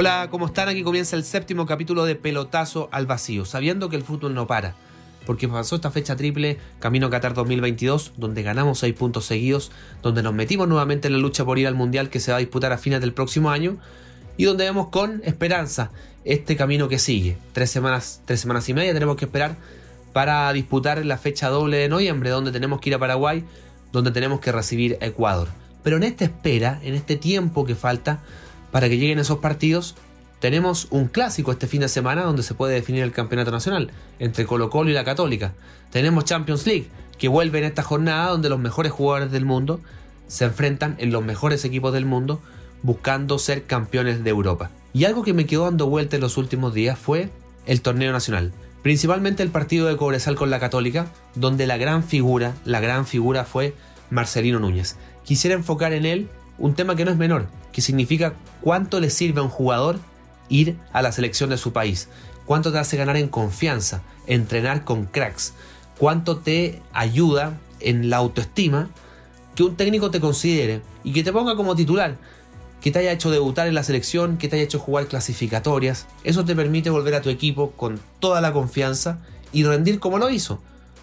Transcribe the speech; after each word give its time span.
Hola, 0.00 0.28
¿cómo 0.30 0.46
están? 0.46 0.70
Aquí 0.70 0.82
comienza 0.82 1.14
el 1.14 1.24
séptimo 1.24 1.66
capítulo 1.66 2.06
de 2.06 2.14
Pelotazo 2.14 2.88
al 2.90 3.04
Vacío, 3.04 3.44
sabiendo 3.44 3.90
que 3.90 3.96
el 3.96 4.02
fútbol 4.02 4.32
no 4.32 4.46
para, 4.46 4.74
porque 5.26 5.46
pasó 5.46 5.76
esta 5.76 5.90
fecha 5.90 6.16
triple 6.16 6.56
Camino 6.78 7.10
Qatar 7.10 7.34
2022, 7.34 8.14
donde 8.16 8.42
ganamos 8.42 8.78
6 8.78 8.94
puntos 8.94 9.26
seguidos, 9.26 9.70
donde 10.02 10.22
nos 10.22 10.32
metimos 10.32 10.68
nuevamente 10.68 11.08
en 11.08 11.12
la 11.12 11.18
lucha 11.18 11.44
por 11.44 11.58
ir 11.58 11.66
al 11.66 11.74
Mundial 11.74 12.08
que 12.08 12.18
se 12.18 12.30
va 12.30 12.38
a 12.38 12.40
disputar 12.40 12.72
a 12.72 12.78
fines 12.78 13.02
del 13.02 13.12
próximo 13.12 13.50
año, 13.50 13.76
y 14.38 14.44
donde 14.44 14.64
vemos 14.64 14.88
con 14.88 15.20
esperanza 15.22 15.90
este 16.24 16.56
camino 16.56 16.88
que 16.88 16.98
sigue. 16.98 17.36
Tres 17.52 17.70
semanas, 17.70 18.22
tres 18.24 18.40
semanas 18.40 18.66
y 18.70 18.72
media 18.72 18.94
tenemos 18.94 19.16
que 19.16 19.26
esperar 19.26 19.56
para 20.14 20.50
disputar 20.54 21.04
la 21.04 21.18
fecha 21.18 21.50
doble 21.50 21.76
de 21.76 21.90
noviembre, 21.90 22.30
donde 22.30 22.52
tenemos 22.52 22.80
que 22.80 22.88
ir 22.88 22.94
a 22.94 22.98
Paraguay, 22.98 23.44
donde 23.92 24.12
tenemos 24.12 24.40
que 24.40 24.50
recibir 24.50 24.96
a 25.02 25.04
Ecuador. 25.04 25.48
Pero 25.82 25.98
en 25.98 26.04
esta 26.04 26.24
espera, 26.24 26.80
en 26.82 26.94
este 26.94 27.16
tiempo 27.16 27.66
que 27.66 27.74
falta, 27.74 28.22
para 28.70 28.88
que 28.88 28.98
lleguen 28.98 29.18
esos 29.18 29.38
partidos, 29.38 29.94
tenemos 30.40 30.88
un 30.90 31.08
clásico 31.08 31.52
este 31.52 31.66
fin 31.66 31.82
de 31.82 31.88
semana 31.88 32.22
donde 32.22 32.42
se 32.42 32.54
puede 32.54 32.74
definir 32.74 33.02
el 33.02 33.12
campeonato 33.12 33.50
nacional 33.50 33.90
entre 34.18 34.46
Colo 34.46 34.70
Colo 34.70 34.90
y 34.90 34.94
la 34.94 35.04
Católica. 35.04 35.52
Tenemos 35.90 36.24
Champions 36.24 36.66
League 36.66 36.88
que 37.18 37.28
vuelve 37.28 37.58
en 37.58 37.64
esta 37.64 37.82
jornada 37.82 38.30
donde 38.30 38.48
los 38.48 38.58
mejores 38.58 38.92
jugadores 38.92 39.30
del 39.30 39.44
mundo 39.44 39.80
se 40.28 40.46
enfrentan 40.46 40.96
en 40.98 41.12
los 41.12 41.22
mejores 41.22 41.64
equipos 41.64 41.92
del 41.92 42.06
mundo 42.06 42.40
buscando 42.82 43.38
ser 43.38 43.64
campeones 43.64 44.24
de 44.24 44.30
Europa. 44.30 44.70
Y 44.94 45.04
algo 45.04 45.22
que 45.22 45.34
me 45.34 45.44
quedó 45.44 45.64
dando 45.64 45.86
vuelta 45.86 46.16
en 46.16 46.22
los 46.22 46.38
últimos 46.38 46.72
días 46.72 46.98
fue 46.98 47.30
el 47.66 47.82
torneo 47.82 48.12
nacional. 48.12 48.52
Principalmente 48.82 49.42
el 49.42 49.50
partido 49.50 49.86
de 49.86 49.96
Cobresal 49.98 50.36
con 50.36 50.48
la 50.48 50.58
Católica, 50.58 51.12
donde 51.34 51.66
la 51.66 51.76
gran 51.76 52.02
figura, 52.02 52.54
la 52.64 52.80
gran 52.80 53.04
figura 53.06 53.44
fue 53.44 53.74
Marcelino 54.08 54.58
Núñez. 54.58 54.96
Quisiera 55.24 55.54
enfocar 55.54 55.92
en 55.92 56.06
él 56.06 56.28
un 56.60 56.74
tema 56.74 56.94
que 56.94 57.04
no 57.04 57.10
es 57.10 57.16
menor, 57.16 57.48
que 57.72 57.80
significa 57.80 58.34
cuánto 58.60 59.00
le 59.00 59.10
sirve 59.10 59.40
a 59.40 59.44
un 59.44 59.48
jugador 59.48 59.98
ir 60.48 60.76
a 60.92 61.02
la 61.02 61.10
selección 61.10 61.50
de 61.50 61.56
su 61.56 61.72
país, 61.72 62.08
cuánto 62.44 62.70
te 62.70 62.78
hace 62.78 62.96
ganar 62.96 63.16
en 63.16 63.28
confianza, 63.28 64.02
entrenar 64.26 64.84
con 64.84 65.06
cracks, 65.06 65.54
cuánto 65.98 66.38
te 66.38 66.80
ayuda 66.92 67.58
en 67.80 68.10
la 68.10 68.18
autoestima 68.18 68.90
que 69.54 69.62
un 69.62 69.76
técnico 69.76 70.10
te 70.10 70.20
considere 70.20 70.82
y 71.02 71.12
que 71.12 71.24
te 71.24 71.32
ponga 71.32 71.56
como 71.56 71.74
titular, 71.74 72.16
que 72.80 72.90
te 72.90 72.98
haya 72.98 73.12
hecho 73.12 73.30
debutar 73.30 73.66
en 73.66 73.74
la 73.74 73.82
selección, 73.82 74.36
que 74.36 74.48
te 74.48 74.56
haya 74.56 74.64
hecho 74.64 74.78
jugar 74.78 75.06
clasificatorias. 75.06 76.06
Eso 76.24 76.44
te 76.44 76.54
permite 76.54 76.90
volver 76.90 77.14
a 77.14 77.22
tu 77.22 77.30
equipo 77.30 77.72
con 77.72 78.00
toda 78.20 78.40
la 78.40 78.52
confianza 78.52 79.18
y 79.52 79.64
rendir 79.64 79.98
como 79.98 80.18
lo 80.18 80.30
hizo. 80.30 80.60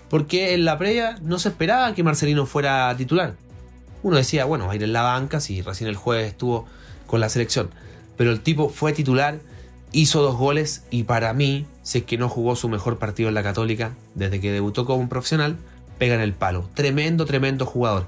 Porque 0.10 0.54
en 0.54 0.66
la 0.66 0.78
previa 0.78 1.18
no 1.22 1.38
se 1.40 1.50
esperaba 1.50 1.94
que 1.94 2.04
Marcelino 2.04 2.46
fuera 2.46 2.96
titular. 2.96 3.36
Uno 4.08 4.16
decía, 4.16 4.46
bueno, 4.46 4.68
va 4.68 4.72
a 4.72 4.76
ir 4.78 4.84
en 4.84 4.94
la 4.94 5.02
banca 5.02 5.42
si 5.42 5.62
recién 5.62 5.90
el 5.90 5.98
jueves 5.98 6.30
estuvo 6.30 6.66
con 7.08 7.20
la 7.20 7.28
selección. 7.28 7.72
Pero 8.16 8.32
el 8.32 8.40
tipo 8.40 8.70
fue 8.70 8.94
titular, 8.94 9.40
hizo 9.92 10.22
dos 10.22 10.38
goles 10.38 10.84
y 10.90 11.04
para 11.04 11.34
mí, 11.34 11.66
si 11.84 11.98
es 11.98 12.04
que 12.06 12.18
no 12.18 12.30
jugó 12.30 12.56
su 12.56 12.70
mejor 12.70 13.00
partido 13.00 13.28
en 13.28 13.36
la 13.36 13.44
Católica 13.44 13.92
desde 14.16 14.40
que 14.40 14.54
debutó 14.54 14.86
como 14.86 15.00
un 15.00 15.10
profesional, 15.10 15.58
pega 15.98 16.16
en 16.16 16.22
el 16.22 16.32
palo. 16.32 16.70
Tremendo, 16.74 17.26
tremendo 17.26 17.66
jugador. 17.66 18.06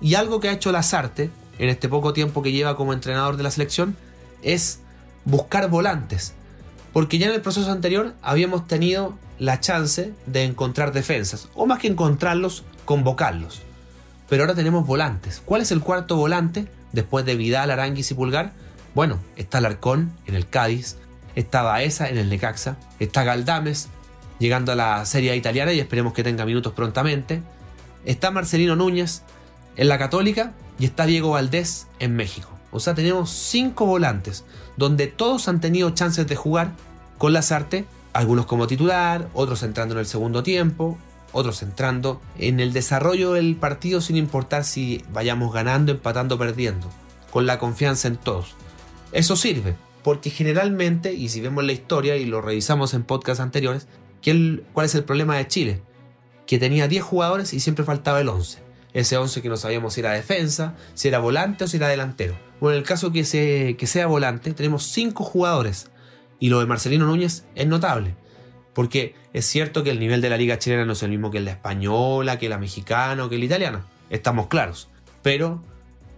Y 0.00 0.14
algo 0.14 0.38
que 0.38 0.48
ha 0.48 0.52
hecho 0.52 0.70
Lazarte 0.70 1.28
en 1.58 1.68
este 1.68 1.88
poco 1.88 2.12
tiempo 2.12 2.40
que 2.40 2.52
lleva 2.52 2.76
como 2.76 2.92
entrenador 2.92 3.36
de 3.36 3.42
la 3.42 3.50
selección 3.50 3.96
es 4.42 4.78
buscar 5.24 5.68
volantes. 5.68 6.34
Porque 6.92 7.18
ya 7.18 7.26
en 7.26 7.34
el 7.34 7.40
proceso 7.40 7.72
anterior 7.72 8.14
habíamos 8.22 8.68
tenido 8.68 9.18
la 9.40 9.58
chance 9.58 10.14
de 10.26 10.44
encontrar 10.44 10.92
defensas, 10.92 11.48
o 11.56 11.66
más 11.66 11.80
que 11.80 11.88
encontrarlos, 11.88 12.62
convocarlos. 12.84 13.62
Pero 14.32 14.44
ahora 14.44 14.54
tenemos 14.54 14.86
volantes. 14.86 15.42
¿Cuál 15.44 15.60
es 15.60 15.72
el 15.72 15.82
cuarto 15.82 16.16
volante? 16.16 16.66
Después 16.92 17.26
de 17.26 17.36
Vidal, 17.36 17.70
Aranguis 17.70 18.12
y 18.12 18.14
Pulgar. 18.14 18.54
Bueno, 18.94 19.18
está 19.36 19.60
Larcón 19.60 20.10
en 20.24 20.34
el 20.34 20.48
Cádiz, 20.48 20.96
está 21.34 21.60
Baeza 21.60 22.08
en 22.08 22.16
el 22.16 22.30
Necaxa, 22.30 22.78
está 22.98 23.24
Galdames 23.24 23.90
llegando 24.38 24.72
a 24.72 24.74
la 24.74 25.04
Serie 25.04 25.36
italiana 25.36 25.74
y 25.74 25.80
esperemos 25.80 26.14
que 26.14 26.22
tenga 26.22 26.46
minutos 26.46 26.72
prontamente. 26.72 27.42
Está 28.06 28.30
Marcelino 28.30 28.74
Núñez 28.74 29.20
en 29.76 29.88
la 29.88 29.98
Católica 29.98 30.54
y 30.78 30.86
está 30.86 31.04
Diego 31.04 31.32
Valdés 31.32 31.88
en 31.98 32.16
México. 32.16 32.48
O 32.70 32.80
sea, 32.80 32.94
tenemos 32.94 33.28
cinco 33.28 33.84
volantes 33.84 34.46
donde 34.78 35.08
todos 35.08 35.46
han 35.46 35.60
tenido 35.60 35.90
chances 35.90 36.26
de 36.26 36.36
jugar 36.36 36.72
con 37.18 37.34
Lazarte, 37.34 37.84
algunos 38.14 38.46
como 38.46 38.66
titular, 38.66 39.28
otros 39.34 39.62
entrando 39.62 39.92
en 39.92 40.00
el 40.00 40.06
segundo 40.06 40.42
tiempo, 40.42 40.96
otros 41.32 41.62
entrando 41.62 42.20
en 42.38 42.60
el 42.60 42.72
desarrollo 42.72 43.32
del 43.32 43.56
partido 43.56 44.00
sin 44.00 44.16
importar 44.16 44.64
si 44.64 45.02
vayamos 45.12 45.52
ganando, 45.52 45.92
empatando, 45.92 46.38
perdiendo, 46.38 46.88
con 47.30 47.46
la 47.46 47.58
confianza 47.58 48.08
en 48.08 48.16
todos. 48.16 48.54
Eso 49.12 49.36
sirve, 49.36 49.74
porque 50.02 50.30
generalmente, 50.30 51.12
y 51.12 51.28
si 51.28 51.40
vemos 51.40 51.64
la 51.64 51.72
historia 51.72 52.16
y 52.16 52.24
lo 52.24 52.40
revisamos 52.40 52.94
en 52.94 53.04
podcasts 53.04 53.40
anteriores, 53.40 53.86
¿cuál 54.72 54.86
es 54.86 54.94
el 54.94 55.04
problema 55.04 55.36
de 55.36 55.48
Chile? 55.48 55.82
Que 56.46 56.58
tenía 56.58 56.88
10 56.88 57.02
jugadores 57.02 57.52
y 57.52 57.60
siempre 57.60 57.84
faltaba 57.84 58.20
el 58.20 58.28
11. 58.28 58.58
Ese 58.92 59.16
11 59.16 59.40
que 59.40 59.48
no 59.48 59.56
sabíamos 59.56 59.94
si 59.94 60.00
era 60.00 60.12
defensa, 60.12 60.74
si 60.94 61.08
era 61.08 61.18
volante 61.18 61.64
o 61.64 61.68
si 61.68 61.78
era 61.78 61.88
delantero. 61.88 62.34
Bueno, 62.60 62.74
en 62.74 62.82
el 62.82 62.86
caso 62.86 63.10
que, 63.10 63.76
que 63.78 63.86
sea 63.86 64.06
volante, 64.06 64.52
tenemos 64.52 64.84
5 64.84 65.24
jugadores. 65.24 65.90
Y 66.38 66.48
lo 66.50 66.60
de 66.60 66.66
Marcelino 66.66 67.06
Núñez 67.06 67.44
es 67.54 67.66
notable. 67.66 68.16
Porque 68.74 69.14
es 69.32 69.46
cierto 69.46 69.82
que 69.82 69.90
el 69.90 70.00
nivel 70.00 70.20
de 70.20 70.30
la 70.30 70.36
liga 70.36 70.58
chilena 70.58 70.84
no 70.84 70.92
es 70.92 71.02
el 71.02 71.10
mismo 71.10 71.30
que 71.30 71.38
el 71.38 71.44
la 71.44 71.52
española, 71.52 72.38
que 72.38 72.48
la 72.48 72.58
mexicana 72.58 73.24
o 73.24 73.28
que 73.28 73.36
el 73.36 73.44
italiana. 73.44 73.84
Estamos 74.10 74.46
claros. 74.46 74.88
Pero 75.22 75.62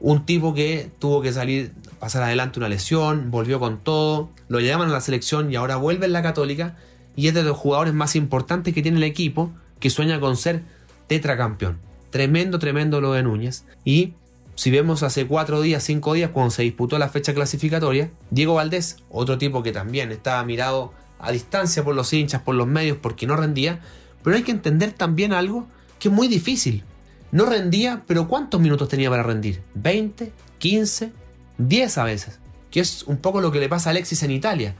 un 0.00 0.26
tipo 0.26 0.54
que 0.54 0.90
tuvo 0.98 1.22
que 1.22 1.32
salir, 1.32 1.72
pasar 1.98 2.22
adelante 2.22 2.58
una 2.58 2.68
lesión, 2.68 3.30
volvió 3.30 3.58
con 3.58 3.78
todo, 3.78 4.30
lo 4.48 4.60
llaman 4.60 4.90
a 4.90 4.92
la 4.92 5.00
selección 5.00 5.50
y 5.50 5.56
ahora 5.56 5.76
vuelve 5.76 6.06
en 6.06 6.12
la 6.12 6.22
católica 6.22 6.76
y 7.16 7.28
es 7.28 7.34
de 7.34 7.42
los 7.42 7.56
jugadores 7.56 7.94
más 7.94 8.16
importantes 8.16 8.74
que 8.74 8.82
tiene 8.82 8.98
el 8.98 9.04
equipo 9.04 9.50
que 9.80 9.90
sueña 9.90 10.20
con 10.20 10.36
ser 10.36 10.62
tetracampeón. 11.06 11.78
Tremendo, 12.10 12.58
tremendo 12.58 13.00
lo 13.00 13.12
de 13.12 13.22
Núñez. 13.22 13.64
Y 13.84 14.14
si 14.54 14.70
vemos 14.70 15.02
hace 15.02 15.26
cuatro 15.26 15.60
días, 15.62 15.82
cinco 15.82 16.14
días, 16.14 16.30
cuando 16.30 16.50
se 16.50 16.62
disputó 16.62 16.98
la 16.98 17.08
fecha 17.08 17.34
clasificatoria, 17.34 18.10
Diego 18.30 18.54
Valdés, 18.54 18.98
otro 19.10 19.38
tipo 19.38 19.62
que 19.62 19.72
también 19.72 20.12
estaba 20.12 20.44
mirado 20.44 20.92
a 21.24 21.32
distancia 21.32 21.84
por 21.84 21.94
los 21.94 22.12
hinchas, 22.12 22.42
por 22.42 22.54
los 22.54 22.66
medios, 22.66 22.98
porque 23.00 23.26
no 23.26 23.36
rendía. 23.36 23.80
Pero 24.22 24.36
hay 24.36 24.42
que 24.42 24.52
entender 24.52 24.92
también 24.92 25.32
algo 25.32 25.66
que 25.98 26.08
es 26.08 26.14
muy 26.14 26.28
difícil. 26.28 26.84
No 27.32 27.46
rendía, 27.46 28.04
pero 28.06 28.28
¿cuántos 28.28 28.60
minutos 28.60 28.88
tenía 28.88 29.10
para 29.10 29.22
rendir? 29.22 29.62
¿20? 29.76 30.30
¿15? 30.60 31.10
¿10 31.58 31.98
a 31.98 32.04
veces? 32.04 32.38
Que 32.70 32.80
es 32.80 33.02
un 33.04 33.16
poco 33.16 33.40
lo 33.40 33.50
que 33.50 33.60
le 33.60 33.68
pasa 33.68 33.90
a 33.90 33.92
Alexis 33.92 34.22
en 34.22 34.30
Italia. 34.30 34.74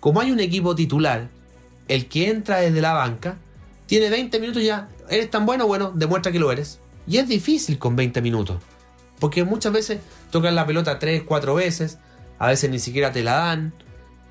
Como 0.00 0.20
hay 0.20 0.30
un 0.30 0.40
equipo 0.40 0.74
titular, 0.74 1.28
el 1.88 2.06
que 2.06 2.30
entra 2.30 2.58
desde 2.58 2.80
la 2.80 2.92
banca, 2.92 3.38
tiene 3.86 4.10
20 4.10 4.38
minutos 4.40 4.62
ya. 4.62 4.88
¿Eres 5.08 5.30
tan 5.30 5.46
bueno? 5.46 5.66
Bueno, 5.66 5.92
demuestra 5.94 6.32
que 6.32 6.38
lo 6.38 6.52
eres. 6.52 6.80
Y 7.06 7.18
es 7.18 7.28
difícil 7.28 7.78
con 7.78 7.96
20 7.96 8.20
minutos. 8.22 8.60
Porque 9.18 9.44
muchas 9.44 9.72
veces 9.72 10.00
tocan 10.30 10.54
la 10.54 10.66
pelota 10.66 10.98
3, 10.98 11.22
4 11.24 11.54
veces. 11.54 11.98
A 12.38 12.48
veces 12.48 12.70
ni 12.70 12.78
siquiera 12.78 13.12
te 13.12 13.22
la 13.22 13.34
dan. 13.36 13.72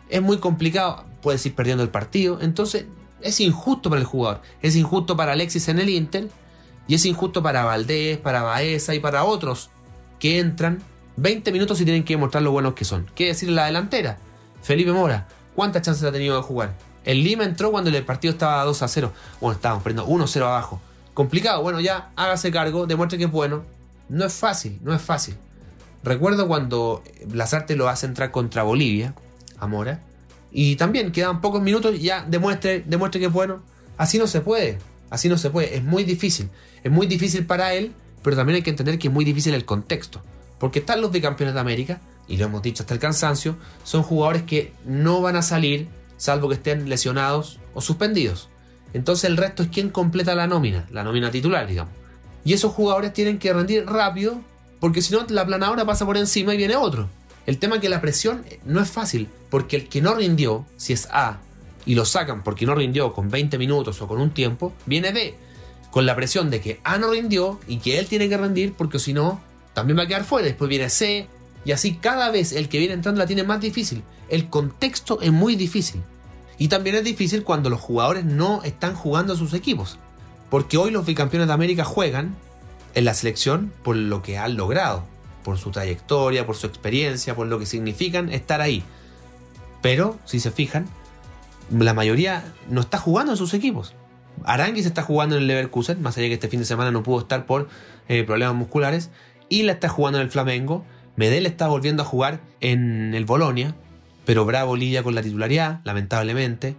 Es 0.09 0.21
muy 0.21 0.37
complicado 0.37 1.05
puedes 1.25 1.43
ir 1.47 1.55
perdiendo 1.55 1.83
el 1.83 1.89
partido. 1.89 2.39
Entonces 2.39 2.85
es 3.19 3.39
injusto 3.41 3.89
para 3.89 3.99
el 3.99 4.05
jugador. 4.05 4.41
Es 4.61 4.75
injusto 4.75 5.17
para 5.17 5.31
Alexis 5.31 5.67
en 5.69 5.79
el 5.79 5.89
Inter. 5.89 6.29
Y 6.87 6.93
es 6.93 7.05
injusto 7.05 7.41
para 7.41 7.65
Valdés, 7.65 8.19
para 8.19 8.43
Baeza 8.43 8.93
y 8.93 8.99
para 8.99 9.23
otros 9.23 9.71
que 10.19 10.37
entran 10.37 10.83
20 11.17 11.51
minutos 11.51 11.81
y 11.81 11.83
tienen 11.83 12.03
que 12.03 12.13
demostrar 12.13 12.43
lo 12.43 12.51
buenos 12.51 12.75
que 12.75 12.85
son. 12.85 13.07
¿Qué 13.15 13.25
decir 13.25 13.49
la 13.49 13.65
delantera? 13.65 14.19
Felipe 14.61 14.91
Mora, 14.91 15.27
¿cuántas 15.55 15.81
chances 15.81 16.03
ha 16.03 16.11
tenido 16.11 16.35
de 16.35 16.43
jugar? 16.43 16.75
El 17.03 17.23
Lima 17.23 17.43
entró 17.43 17.71
cuando 17.71 17.89
el 17.89 18.05
partido 18.05 18.31
estaba 18.31 18.63
2 18.63 18.81
a 18.83 18.87
0. 18.87 19.11
Bueno, 19.41 19.55
estábamos 19.55 19.83
perdiendo 19.83 20.05
1 20.05 20.27
0 20.27 20.47
abajo. 20.47 20.79
Complicado, 21.15 21.63
bueno, 21.63 21.79
ya 21.79 22.11
hágase 22.15 22.51
cargo, 22.51 22.85
demuestre 22.85 23.17
que 23.17 23.23
es 23.23 23.31
bueno. 23.31 23.63
No 24.09 24.25
es 24.25 24.33
fácil, 24.33 24.79
no 24.83 24.93
es 24.93 25.01
fácil. 25.01 25.35
Recuerdo 26.03 26.47
cuando 26.47 27.03
Lazarte 27.33 27.75
lo 27.75 27.89
hace 27.89 28.05
entrar 28.05 28.29
contra 28.29 28.61
Bolivia, 28.61 29.15
a 29.59 29.67
Mora, 29.67 30.01
y 30.51 30.77
también 30.77 31.11
quedan 31.11 31.41
pocos 31.41 31.61
minutos 31.61 31.99
ya 31.99 32.23
demuestre, 32.23 32.83
demuestre 32.85 33.19
que 33.19 33.27
es 33.27 33.33
bueno. 33.33 33.61
Así 33.97 34.17
no 34.17 34.25
se 34.25 34.39
puede. 34.39 34.77
Así 35.09 35.27
no 35.27 35.37
se 35.37 35.49
puede. 35.49 35.75
Es 35.75 35.83
muy 35.83 36.05
difícil. 36.05 36.49
Es 36.81 36.91
muy 36.91 37.07
difícil 37.07 37.45
para 37.45 37.73
él, 37.73 37.91
pero 38.23 38.37
también 38.37 38.55
hay 38.55 38.61
que 38.61 38.69
entender 38.69 38.97
que 38.97 39.09
es 39.09 39.13
muy 39.13 39.25
difícil 39.25 39.53
el 39.53 39.65
contexto. 39.65 40.21
Porque 40.57 40.79
están 40.79 41.01
los 41.01 41.11
bicampeones 41.11 41.55
de 41.55 41.59
América, 41.59 41.99
y 42.27 42.37
lo 42.37 42.45
hemos 42.45 42.61
dicho 42.61 42.83
hasta 42.83 42.93
el 42.93 43.01
cansancio, 43.01 43.57
son 43.83 44.03
jugadores 44.03 44.43
que 44.43 44.71
no 44.85 45.21
van 45.21 45.35
a 45.35 45.41
salir 45.41 45.89
salvo 46.17 46.47
que 46.47 46.55
estén 46.55 46.89
lesionados 46.89 47.59
o 47.73 47.81
suspendidos. 47.81 48.49
Entonces 48.93 49.25
el 49.25 49.37
resto 49.37 49.63
es 49.63 49.69
quien 49.69 49.89
completa 49.89 50.35
la 50.35 50.47
nómina, 50.47 50.87
la 50.89 51.03
nómina 51.03 51.31
titular, 51.31 51.67
digamos. 51.67 51.93
Y 52.45 52.53
esos 52.53 52.71
jugadores 52.71 53.11
tienen 53.11 53.39
que 53.39 53.51
rendir 53.51 53.85
rápido, 53.85 54.39
porque 54.79 55.01
si 55.01 55.13
no, 55.13 55.25
la 55.27 55.45
planadora 55.45 55.85
pasa 55.85 56.05
por 56.05 56.15
encima 56.15 56.53
y 56.53 56.57
viene 56.57 56.77
otro. 56.77 57.09
El 57.45 57.59
tema 57.59 57.75
es 57.75 57.81
que 57.81 57.89
la 57.89 58.01
presión 58.01 58.45
no 58.65 58.81
es 58.81 58.89
fácil, 58.89 59.27
porque 59.55 59.77
el 59.77 59.87
que 59.87 60.01
no 60.01 60.13
rindió, 60.15 60.65
si 60.75 60.91
es 60.91 61.07
A, 61.13 61.39
y 61.85 61.95
lo 61.95 62.03
sacan 62.03 62.43
porque 62.43 62.65
no 62.65 62.75
rindió 62.75 63.13
con 63.13 63.29
20 63.29 63.57
minutos 63.57 64.01
o 64.01 64.07
con 64.09 64.19
un 64.19 64.31
tiempo, 64.31 64.73
viene 64.85 65.13
B, 65.13 65.33
con 65.91 66.05
la 66.05 66.13
presión 66.13 66.49
de 66.49 66.59
que 66.59 66.81
A 66.83 66.97
no 66.97 67.11
rindió 67.11 67.61
y 67.65 67.77
que 67.77 67.97
él 67.97 68.07
tiene 68.07 68.27
que 68.27 68.35
rendir, 68.35 68.73
porque 68.73 68.99
si 68.99 69.13
no, 69.13 69.39
también 69.73 69.97
va 69.97 70.03
a 70.03 70.07
quedar 70.07 70.25
fuera. 70.25 70.45
Después 70.45 70.67
viene 70.67 70.89
C, 70.89 71.29
y 71.63 71.71
así 71.71 71.93
cada 71.93 72.31
vez 72.31 72.51
el 72.51 72.67
que 72.67 72.79
viene 72.79 72.95
entrando 72.95 73.19
la 73.19 73.27
tiene 73.27 73.43
más 73.43 73.61
difícil. 73.61 74.03
El 74.27 74.49
contexto 74.49 75.21
es 75.21 75.31
muy 75.31 75.55
difícil. 75.55 76.01
Y 76.57 76.67
también 76.67 76.97
es 76.97 77.05
difícil 77.05 77.45
cuando 77.45 77.69
los 77.69 77.79
jugadores 77.79 78.25
no 78.25 78.61
están 78.63 78.93
jugando 78.93 79.31
a 79.31 79.37
sus 79.37 79.53
equipos. 79.53 79.97
Porque 80.49 80.75
hoy 80.75 80.91
los 80.91 81.05
bicampeones 81.05 81.47
de 81.47 81.53
América 81.53 81.85
juegan 81.85 82.35
en 82.93 83.05
la 83.05 83.13
selección 83.13 83.71
por 83.83 83.95
lo 83.95 84.21
que 84.21 84.37
han 84.37 84.57
logrado, 84.57 85.05
por 85.45 85.57
su 85.57 85.71
trayectoria, 85.71 86.45
por 86.45 86.57
su 86.57 86.67
experiencia, 86.67 87.37
por 87.37 87.47
lo 87.47 87.57
que 87.57 87.65
significan 87.65 88.33
estar 88.33 88.59
ahí. 88.59 88.83
Pero, 89.85 90.17
si 90.25 90.39
se 90.39 90.49
fijan, 90.49 90.87
la 91.69 91.93
mayoría 91.93 92.43
no 92.71 92.81
está 92.81 92.97
jugando 92.97 93.33
en 93.33 93.37
sus 93.37 93.53
equipos. 93.53 93.93
Aranguis 94.43 94.87
está 94.87 95.03
jugando 95.03 95.35
en 95.35 95.43
el 95.43 95.47
Leverkusen, 95.47 96.01
más 96.01 96.17
allá 96.17 96.27
que 96.27 96.33
este 96.33 96.47
fin 96.47 96.59
de 96.59 96.65
semana 96.65 96.89
no 96.89 97.03
pudo 97.03 97.19
estar 97.19 97.45
por 97.45 97.69
eh, 98.07 98.23
problemas 98.23 98.55
musculares. 98.55 99.11
Y 99.47 99.61
la 99.61 99.73
está 99.73 99.87
jugando 99.87 100.17
en 100.17 100.25
el 100.25 100.31
Flamengo. 100.31 100.83
Medel 101.17 101.45
está 101.45 101.67
volviendo 101.67 102.01
a 102.01 102.05
jugar 102.07 102.41
en 102.61 103.13
el 103.13 103.25
Bolonia, 103.25 103.75
pero 104.25 104.43
Bravo 104.43 104.75
lidia 104.75 105.03
con 105.03 105.13
la 105.13 105.21
titularidad, 105.21 105.81
lamentablemente. 105.83 106.75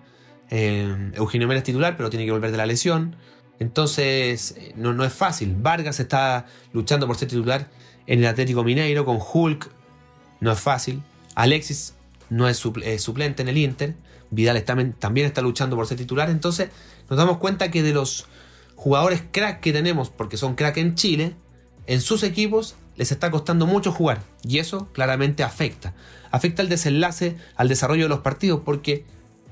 Eh, 0.50 1.12
Eugenio 1.14 1.47
Mena 1.47 1.58
es 1.58 1.64
titular, 1.64 1.97
pero 1.97 2.11
tiene 2.11 2.25
que 2.25 2.32
volver 2.32 2.50
de 2.50 2.56
la 2.56 2.67
lesión. 2.67 3.14
Entonces, 3.61 4.56
eh, 4.58 4.73
no, 4.75 4.94
no, 4.94 5.05
es 5.05 5.12
fácil. 5.12 5.55
Vargas 5.56 6.00
está 6.00 6.47
luchando 6.73 7.06
por 7.06 7.17
ser 7.17 7.29
titular 7.29 7.69
en 8.08 8.19
el 8.19 8.26
Atlético 8.26 8.64
Mineiro 8.64 9.05
con 9.05 9.20
Hulk. 9.20 9.70
No 10.41 10.50
es 10.50 10.58
fácil. 10.58 11.05
Alexis 11.37 11.95
no 12.31 12.49
es, 12.49 12.58
suplente 12.58 13.43
en 13.43 13.49
el 13.49 13.58
Inter. 13.58 13.94
Vidal 14.31 14.62
también 14.64 15.26
está 15.26 15.43
luchando 15.43 15.76
por 15.76 15.87
ser 15.87 15.99
titular. 15.99 16.31
Entonces, 16.31 16.70
nos 17.08 17.19
damos 17.19 17.38
cuenta 17.38 17.70
que 17.70 17.82
de 17.82 17.93
los 17.93 18.26
jugadores 18.75 19.23
crack 19.31 19.61
que 19.61 19.73
tenemos, 19.73 20.11
porque 20.11 20.37
son 20.37 20.55
crack 20.55 20.76
en 20.78 20.94
Chile, 20.94 21.34
en 21.87 22.00
sus 22.00 22.23
equipos 22.23 22.76
les 22.96 23.12
está 23.12 23.31
costando 23.31 23.67
mucho 23.67 23.93
jugar 23.93 24.23
y 24.43 24.58
eso 24.58 24.88
claramente 24.93 25.43
afecta. 25.43 25.94
Afecta 26.31 26.62
el 26.62 26.69
desenlace, 26.69 27.37
al 27.56 27.69
desarrollo 27.69 28.05
de 28.05 28.08
los 28.08 28.20
partidos 28.20 28.61
porque 28.64 29.05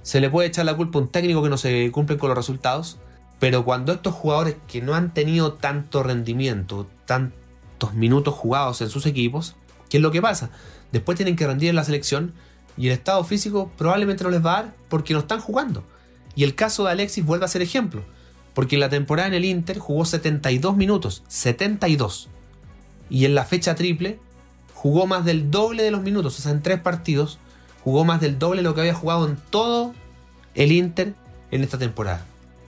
se 0.02 0.20
le 0.20 0.30
puede 0.30 0.48
echar 0.48 0.64
la 0.64 0.76
culpa 0.76 0.98
a 0.98 1.02
un 1.02 1.08
técnico 1.08 1.42
que 1.42 1.48
no 1.48 1.56
se 1.56 1.90
cumple 1.92 2.18
con 2.18 2.28
los 2.28 2.36
resultados, 2.36 2.98
pero 3.38 3.64
cuando 3.64 3.92
estos 3.92 4.14
jugadores 4.14 4.56
que 4.66 4.82
no 4.82 4.94
han 4.94 5.14
tenido 5.14 5.54
tanto 5.54 6.02
rendimiento, 6.02 6.88
tantos 7.06 7.94
minutos 7.94 8.34
jugados 8.34 8.80
en 8.80 8.90
sus 8.90 9.06
equipos, 9.06 9.56
¿qué 9.88 9.98
es 9.98 10.02
lo 10.02 10.10
que 10.10 10.22
pasa? 10.22 10.50
Después 10.92 11.16
tienen 11.16 11.36
que 11.36 11.46
rendir 11.46 11.70
en 11.70 11.76
la 11.76 11.84
selección 11.84 12.34
y 12.76 12.86
el 12.86 12.92
estado 12.92 13.22
físico 13.24 13.70
probablemente 13.76 14.24
no 14.24 14.30
les 14.30 14.44
va 14.44 14.58
a 14.58 14.62
dar 14.62 14.74
porque 14.88 15.14
no 15.14 15.20
están 15.20 15.40
jugando. 15.40 15.84
Y 16.34 16.44
el 16.44 16.54
caso 16.54 16.84
de 16.84 16.90
Alexis 16.90 17.24
vuelve 17.24 17.44
a 17.44 17.48
ser 17.48 17.62
ejemplo, 17.62 18.02
porque 18.54 18.76
en 18.76 18.80
la 18.80 18.88
temporada 18.88 19.28
en 19.28 19.34
el 19.34 19.44
Inter 19.44 19.78
jugó 19.78 20.04
72 20.04 20.76
minutos, 20.76 21.22
72 21.28 22.28
y 23.10 23.24
en 23.24 23.34
la 23.34 23.44
fecha 23.44 23.74
triple 23.74 24.18
jugó 24.74 25.06
más 25.06 25.24
del 25.24 25.50
doble 25.50 25.82
de 25.82 25.90
los 25.90 26.02
minutos, 26.02 26.38
o 26.38 26.42
sea, 26.42 26.52
en 26.52 26.62
tres 26.62 26.80
partidos 26.80 27.38
jugó 27.82 28.04
más 28.04 28.20
del 28.20 28.38
doble 28.38 28.58
de 28.58 28.64
lo 28.64 28.74
que 28.74 28.80
había 28.80 28.94
jugado 28.94 29.28
en 29.28 29.36
todo 29.50 29.94
el 30.54 30.72
Inter 30.72 31.14
en 31.50 31.62
esta 31.62 31.78
temporada. 31.78 32.24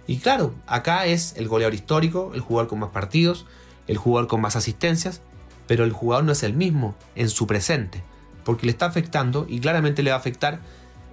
Y 0.07 0.19
claro, 0.19 0.55
acá 0.67 1.07
es 1.07 1.35
el 1.37 1.49
goleador 1.49 1.75
histórico, 1.75 2.33
el 2.35 2.41
jugador 2.41 2.69
con 2.69 2.79
más 2.79 2.91
partidos, 2.91 3.47
el 3.89 3.97
jugador 3.97 4.29
con 4.29 4.41
más 4.41 4.57
asistencias, 4.57 5.21
pero 5.67 5.85
el 5.85 5.93
jugador 5.93 6.25
no 6.25 6.33
es 6.33 6.43
el 6.43 6.53
mismo 6.53 6.95
en 7.17 7.29
su 7.29 7.47
presente, 7.47 8.03
porque 8.47 8.65
le 8.65 8.73
está 8.73 8.87
afectando 8.87 9.45
y 9.49 9.59
claramente 9.59 10.05
le 10.05 10.11
va 10.11 10.17
a 10.17 10.21
afectar 10.21 10.61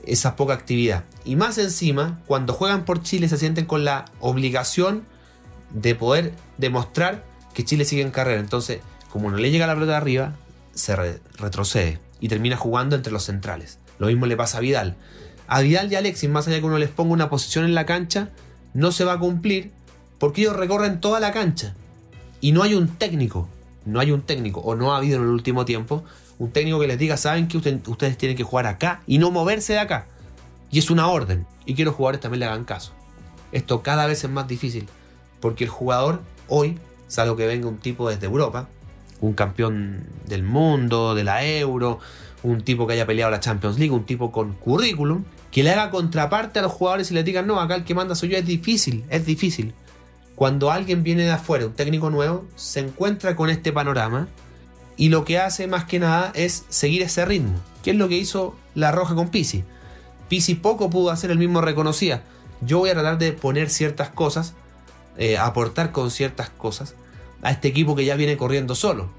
esa 0.05 0.35
poca 0.35 0.53
actividad. 0.53 1.03
Y 1.25 1.35
más 1.35 1.57
encima, 1.57 2.21
cuando 2.27 2.53
juegan 2.53 2.85
por 2.85 3.01
Chile 3.01 3.27
se 3.27 3.37
sienten 3.37 3.65
con 3.65 3.83
la 3.83 4.05
obligación 4.19 5.03
de 5.71 5.95
poder 5.95 6.33
demostrar 6.59 7.25
que 7.55 7.65
Chile 7.65 7.85
sigue 7.85 8.03
en 8.03 8.11
carrera. 8.11 8.39
Entonces, 8.39 8.81
como 9.09 9.31
no 9.31 9.37
le 9.37 9.49
llega 9.49 9.65
la 9.65 9.73
pelota 9.73 9.93
de 9.93 9.97
arriba, 9.97 10.35
se 10.75 10.95
retrocede 10.95 11.99
y 12.19 12.27
termina 12.27 12.55
jugando 12.55 12.95
entre 12.95 13.11
los 13.11 13.23
centrales. 13.23 13.79
Lo 13.97 14.07
mismo 14.07 14.27
le 14.27 14.37
pasa 14.37 14.59
a 14.59 14.61
Vidal. 14.61 14.95
A 15.47 15.61
Vidal 15.61 15.91
y 15.91 15.95
Alexis, 15.95 16.29
más 16.29 16.47
allá 16.47 16.59
que 16.59 16.65
uno 16.65 16.77
les 16.77 16.89
ponga 16.89 17.13
una 17.13 17.31
posición 17.31 17.65
en 17.65 17.73
la 17.73 17.87
cancha, 17.87 18.29
no 18.75 18.91
se 18.91 19.05
va 19.05 19.13
a 19.13 19.19
cumplir 19.19 19.71
porque 20.19 20.41
ellos 20.41 20.55
recorren 20.55 21.01
toda 21.01 21.19
la 21.19 21.31
cancha. 21.31 21.73
Y 22.41 22.51
no 22.51 22.61
hay 22.61 22.75
un 22.75 22.89
técnico, 22.89 23.49
no 23.85 23.99
hay 23.99 24.11
un 24.11 24.21
técnico, 24.21 24.59
o 24.59 24.75
no 24.75 24.93
ha 24.93 24.97
habido 24.97 25.17
en 25.17 25.23
el 25.23 25.29
último 25.29 25.65
tiempo, 25.65 26.03
un 26.39 26.51
técnico 26.51 26.79
que 26.79 26.87
les 26.87 26.97
diga, 26.97 27.17
saben 27.17 27.47
que 27.47 27.57
ustedes 27.57 28.17
tienen 28.17 28.37
que 28.37 28.43
jugar 28.43 28.67
acá 28.67 29.01
y 29.07 29.17
no 29.17 29.31
moverse 29.31 29.73
de 29.73 29.79
acá. 29.79 30.07
Y 30.71 30.79
es 30.79 30.89
una 30.89 31.07
orden. 31.07 31.45
Y 31.65 31.75
que 31.75 31.85
los 31.85 31.95
jugadores 31.95 32.21
también 32.21 32.39
le 32.39 32.45
hagan 32.47 32.65
caso. 32.65 32.91
Esto 33.51 33.83
cada 33.83 34.07
vez 34.07 34.23
es 34.23 34.29
más 34.29 34.47
difícil. 34.47 34.87
Porque 35.39 35.63
el 35.63 35.69
jugador 35.69 36.21
hoy, 36.47 36.79
salvo 37.07 37.35
que 37.35 37.45
venga 37.45 37.67
un 37.67 37.77
tipo 37.77 38.09
desde 38.09 38.25
Europa, 38.25 38.67
un 39.21 39.33
campeón 39.33 40.05
del 40.25 40.43
mundo, 40.43 41.15
de 41.15 41.23
la 41.23 41.45
Euro, 41.45 41.99
un 42.43 42.61
tipo 42.61 42.85
que 42.87 42.93
haya 42.93 43.05
peleado 43.05 43.31
la 43.31 43.39
Champions 43.39 43.77
League, 43.77 43.93
un 43.93 44.05
tipo 44.05 44.31
con 44.31 44.53
currículum, 44.53 45.23
que 45.51 45.63
le 45.63 45.71
haga 45.71 45.89
contraparte 45.91 46.59
a 46.59 46.61
los 46.63 46.71
jugadores 46.71 47.11
y 47.11 47.13
le 47.13 47.23
digan, 47.23 47.47
no, 47.47 47.59
acá 47.59 47.75
el 47.75 47.83
que 47.83 47.95
manda 47.95 48.15
soy 48.15 48.29
yo, 48.29 48.37
es 48.37 48.45
difícil, 48.45 49.05
es 49.09 49.25
difícil. 49.25 49.73
Cuando 50.35 50.71
alguien 50.71 51.03
viene 51.03 51.23
de 51.23 51.31
afuera, 51.31 51.67
un 51.67 51.73
técnico 51.73 52.09
nuevo, 52.09 52.45
se 52.55 52.79
encuentra 52.79 53.35
con 53.35 53.49
este 53.49 53.71
panorama 53.71 54.27
y 54.97 55.09
lo 55.09 55.25
que 55.25 55.39
hace 55.39 55.67
más 55.67 55.85
que 55.85 55.99
nada 55.99 56.31
es 56.35 56.65
seguir 56.69 57.01
ese 57.01 57.25
ritmo, 57.25 57.53
que 57.83 57.91
es 57.91 57.97
lo 57.97 58.07
que 58.07 58.17
hizo 58.17 58.55
La 58.75 58.91
Roja 58.91 59.15
con 59.15 59.29
Pisi. 59.29 59.63
Pisi 60.29 60.55
poco 60.55 60.89
pudo 60.89 61.11
hacer, 61.11 61.31
el 61.31 61.37
mismo 61.37 61.61
reconocía. 61.61 62.23
Yo 62.61 62.79
voy 62.79 62.89
a 62.89 62.93
tratar 62.93 63.17
de 63.17 63.33
poner 63.33 63.69
ciertas 63.69 64.09
cosas, 64.09 64.53
eh, 65.17 65.37
aportar 65.37 65.91
con 65.91 66.11
ciertas 66.11 66.49
cosas, 66.49 66.95
a 67.41 67.51
este 67.51 67.67
equipo 67.67 67.95
que 67.95 68.05
ya 68.05 68.15
viene 68.15 68.37
corriendo 68.37 68.75
solo. 68.75 69.09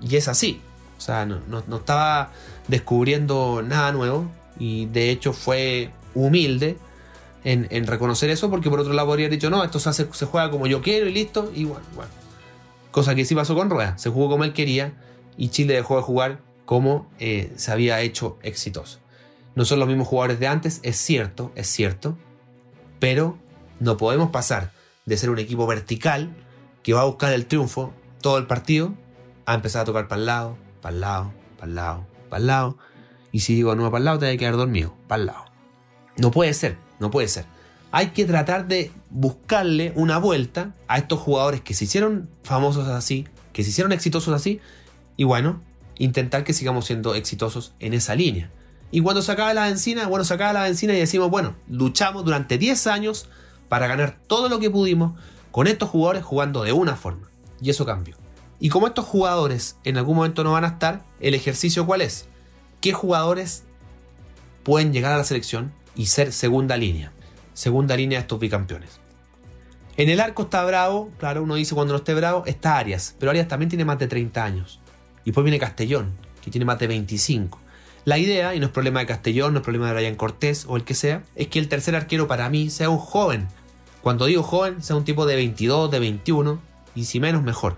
Y 0.00 0.16
es 0.16 0.28
así. 0.28 0.60
O 0.98 1.00
sea, 1.00 1.24
no, 1.24 1.40
estaba 1.76 2.30
descubriendo 2.68 3.62
nada 3.62 3.92
nuevo 3.92 4.30
y 4.58 4.86
de 4.86 5.10
hecho 5.10 5.32
fue 5.32 5.90
humilde 6.14 6.76
en, 7.42 7.86
reconocer 7.86 8.28
eso 8.28 8.50
porque 8.50 8.68
por 8.68 8.80
otro 8.80 8.92
lado 8.92 9.10
habría 9.10 9.30
dicho, 9.30 9.48
no, 9.48 9.64
esto 9.64 9.78
se, 9.78 9.92
se 9.92 10.26
juega 10.26 10.50
como 10.50 10.66
yo 10.66 10.82
quiero 10.82 11.08
y 11.08 11.12
listo. 11.12 11.50
Y 11.54 11.64
bueno, 11.64 11.86
bueno. 11.94 12.10
Cosa 12.90 13.14
que 13.14 13.24
sí 13.24 13.34
pasó 13.34 13.54
con 13.54 13.70
Rueda. 13.70 13.96
Se 13.98 14.10
jugó 14.10 14.28
como 14.28 14.44
él 14.44 14.52
quería 14.52 14.92
y 15.40 15.48
Chile 15.48 15.72
dejó 15.72 15.96
de 15.96 16.02
jugar 16.02 16.42
como 16.66 17.10
eh, 17.18 17.50
se 17.56 17.72
había 17.72 18.02
hecho 18.02 18.38
exitoso. 18.42 19.00
No 19.54 19.64
son 19.64 19.78
los 19.78 19.88
mismos 19.88 20.06
jugadores 20.06 20.38
de 20.38 20.46
antes, 20.46 20.80
es 20.82 20.98
cierto, 20.98 21.50
es 21.54 21.66
cierto, 21.66 22.18
pero 22.98 23.38
no 23.80 23.96
podemos 23.96 24.28
pasar 24.28 24.70
de 25.06 25.16
ser 25.16 25.30
un 25.30 25.38
equipo 25.38 25.66
vertical 25.66 26.36
que 26.82 26.92
va 26.92 27.00
a 27.00 27.06
buscar 27.06 27.32
el 27.32 27.46
triunfo 27.46 27.94
todo 28.20 28.36
el 28.36 28.46
partido, 28.46 28.92
a 29.46 29.54
empezar 29.54 29.80
a 29.80 29.84
tocar 29.86 30.08
para 30.08 30.20
el 30.20 30.26
lado, 30.26 30.58
para 30.82 30.94
el 30.94 31.00
lado, 31.00 31.32
para 31.56 31.68
el 31.68 31.74
lado, 31.74 32.06
para 32.28 32.40
el 32.40 32.46
lado. 32.46 32.78
Y 33.32 33.40
si 33.40 33.54
digo 33.54 33.74
no 33.74 33.90
para 33.90 33.98
el 33.98 34.04
lado, 34.04 34.18
te 34.18 34.26
hay 34.26 34.32
que 34.34 34.40
quedar 34.40 34.58
dormido, 34.58 34.94
para 35.08 35.20
el 35.20 35.26
lado. 35.26 35.44
No 36.18 36.30
puede 36.30 36.52
ser, 36.52 36.76
no 36.98 37.10
puede 37.10 37.28
ser. 37.28 37.46
Hay 37.92 38.08
que 38.08 38.26
tratar 38.26 38.68
de 38.68 38.92
buscarle 39.08 39.94
una 39.96 40.18
vuelta 40.18 40.74
a 40.86 40.98
estos 40.98 41.18
jugadores 41.18 41.62
que 41.62 41.72
se 41.72 41.84
hicieron 41.84 42.28
famosos 42.42 42.88
así, 42.88 43.26
que 43.54 43.64
se 43.64 43.70
hicieron 43.70 43.92
exitosos 43.92 44.34
así, 44.34 44.60
y 45.16 45.24
bueno, 45.24 45.62
intentar 45.98 46.44
que 46.44 46.52
sigamos 46.52 46.86
siendo 46.86 47.14
exitosos 47.14 47.74
en 47.78 47.94
esa 47.94 48.14
línea. 48.14 48.50
Y 48.90 49.00
cuando 49.02 49.22
se 49.22 49.30
acaba 49.30 49.54
la 49.54 49.66
benzina, 49.66 50.08
bueno, 50.08 50.24
se 50.24 50.34
acaba 50.34 50.52
la 50.52 50.64
benzina 50.64 50.94
y 50.94 50.98
decimos, 50.98 51.30
bueno, 51.30 51.54
luchamos 51.68 52.24
durante 52.24 52.58
10 52.58 52.86
años 52.88 53.28
para 53.68 53.86
ganar 53.86 54.18
todo 54.26 54.48
lo 54.48 54.58
que 54.58 54.70
pudimos, 54.70 55.12
con 55.50 55.66
estos 55.66 55.88
jugadores 55.88 56.24
jugando 56.24 56.62
de 56.62 56.72
una 56.72 56.96
forma. 56.96 57.30
Y 57.60 57.70
eso 57.70 57.86
cambió. 57.86 58.16
Y 58.58 58.68
como 58.68 58.86
estos 58.86 59.06
jugadores 59.06 59.76
en 59.84 59.96
algún 59.96 60.16
momento 60.16 60.44
no 60.44 60.52
van 60.52 60.64
a 60.64 60.68
estar, 60.68 61.04
el 61.20 61.34
ejercicio 61.34 61.86
cuál 61.86 62.02
es? 62.02 62.26
¿Qué 62.80 62.92
jugadores 62.92 63.64
pueden 64.64 64.92
llegar 64.92 65.12
a 65.12 65.18
la 65.18 65.24
selección 65.24 65.72
y 65.94 66.06
ser 66.06 66.32
segunda 66.32 66.76
línea? 66.76 67.12
Segunda 67.52 67.96
línea 67.96 68.18
de 68.18 68.22
estos 68.22 68.38
bicampeones. 68.38 69.00
En 69.96 70.08
el 70.08 70.20
arco 70.20 70.42
está 70.42 70.64
Bravo, 70.64 71.10
claro, 71.18 71.42
uno 71.42 71.56
dice 71.56 71.74
cuando 71.74 71.92
no 71.92 71.98
esté 71.98 72.14
Bravo, 72.14 72.44
está 72.46 72.78
Arias, 72.78 73.16
pero 73.18 73.30
Arias 73.30 73.48
también 73.48 73.68
tiene 73.68 73.84
más 73.84 73.98
de 73.98 74.06
30 74.06 74.42
años. 74.42 74.79
Y 75.24 75.30
después 75.30 75.44
viene 75.44 75.58
Castellón, 75.58 76.12
que 76.42 76.50
tiene 76.50 76.64
más 76.64 76.78
de 76.78 76.86
25. 76.86 77.60
La 78.04 78.18
idea, 78.18 78.54
y 78.54 78.60
no 78.60 78.66
es 78.66 78.72
problema 78.72 79.00
de 79.00 79.06
Castellón, 79.06 79.52
no 79.52 79.58
es 79.58 79.64
problema 79.64 79.88
de 79.88 79.94
Brian 79.94 80.16
Cortés 80.16 80.64
o 80.66 80.76
el 80.76 80.84
que 80.84 80.94
sea, 80.94 81.22
es 81.36 81.48
que 81.48 81.58
el 81.58 81.68
tercer 81.68 81.94
arquero 81.94 82.26
para 82.26 82.48
mí 82.48 82.70
sea 82.70 82.88
un 82.88 82.98
joven 82.98 83.48
cuando 84.02 84.26
digo 84.26 84.42
joven, 84.42 84.82
sea 84.82 84.96
un 84.96 85.04
tipo 85.04 85.26
de 85.26 85.36
22, 85.36 85.90
de 85.90 85.98
21, 85.98 86.58
y 86.94 87.04
si 87.04 87.20
menos, 87.20 87.42
mejor. 87.42 87.76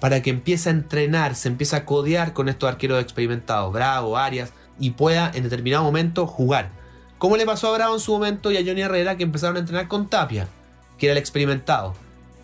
para 0.00 0.22
que 0.22 0.30
empiece 0.30 0.68
a 0.68 0.72
entrenar, 0.72 1.34
se 1.34 1.48
empiece 1.48 1.74
a 1.74 1.84
codear 1.84 2.32
con 2.32 2.48
estos 2.48 2.68
arqueros 2.68 3.02
experimentados, 3.02 3.72
Bravo, 3.72 4.16
Arias, 4.16 4.52
y 4.78 4.90
pueda 4.90 5.28
en 5.34 5.42
determinado 5.42 5.82
momento 5.82 6.28
jugar. 6.28 6.70
Como 7.18 7.36
le 7.36 7.44
pasó 7.44 7.66
a 7.66 7.72
Bravo 7.76 7.94
en 7.94 8.00
su 8.00 8.12
momento 8.12 8.52
y 8.52 8.56
a 8.56 8.64
Johnny 8.64 8.82
Herrera 8.82 9.16
que 9.16 9.24
empezaron 9.24 9.56
a 9.56 9.58
entrenar 9.58 9.88
con 9.88 10.08
Tapia, 10.08 10.46
que 10.98 11.06
era 11.06 11.14
el 11.14 11.18
experimentado. 11.18 11.94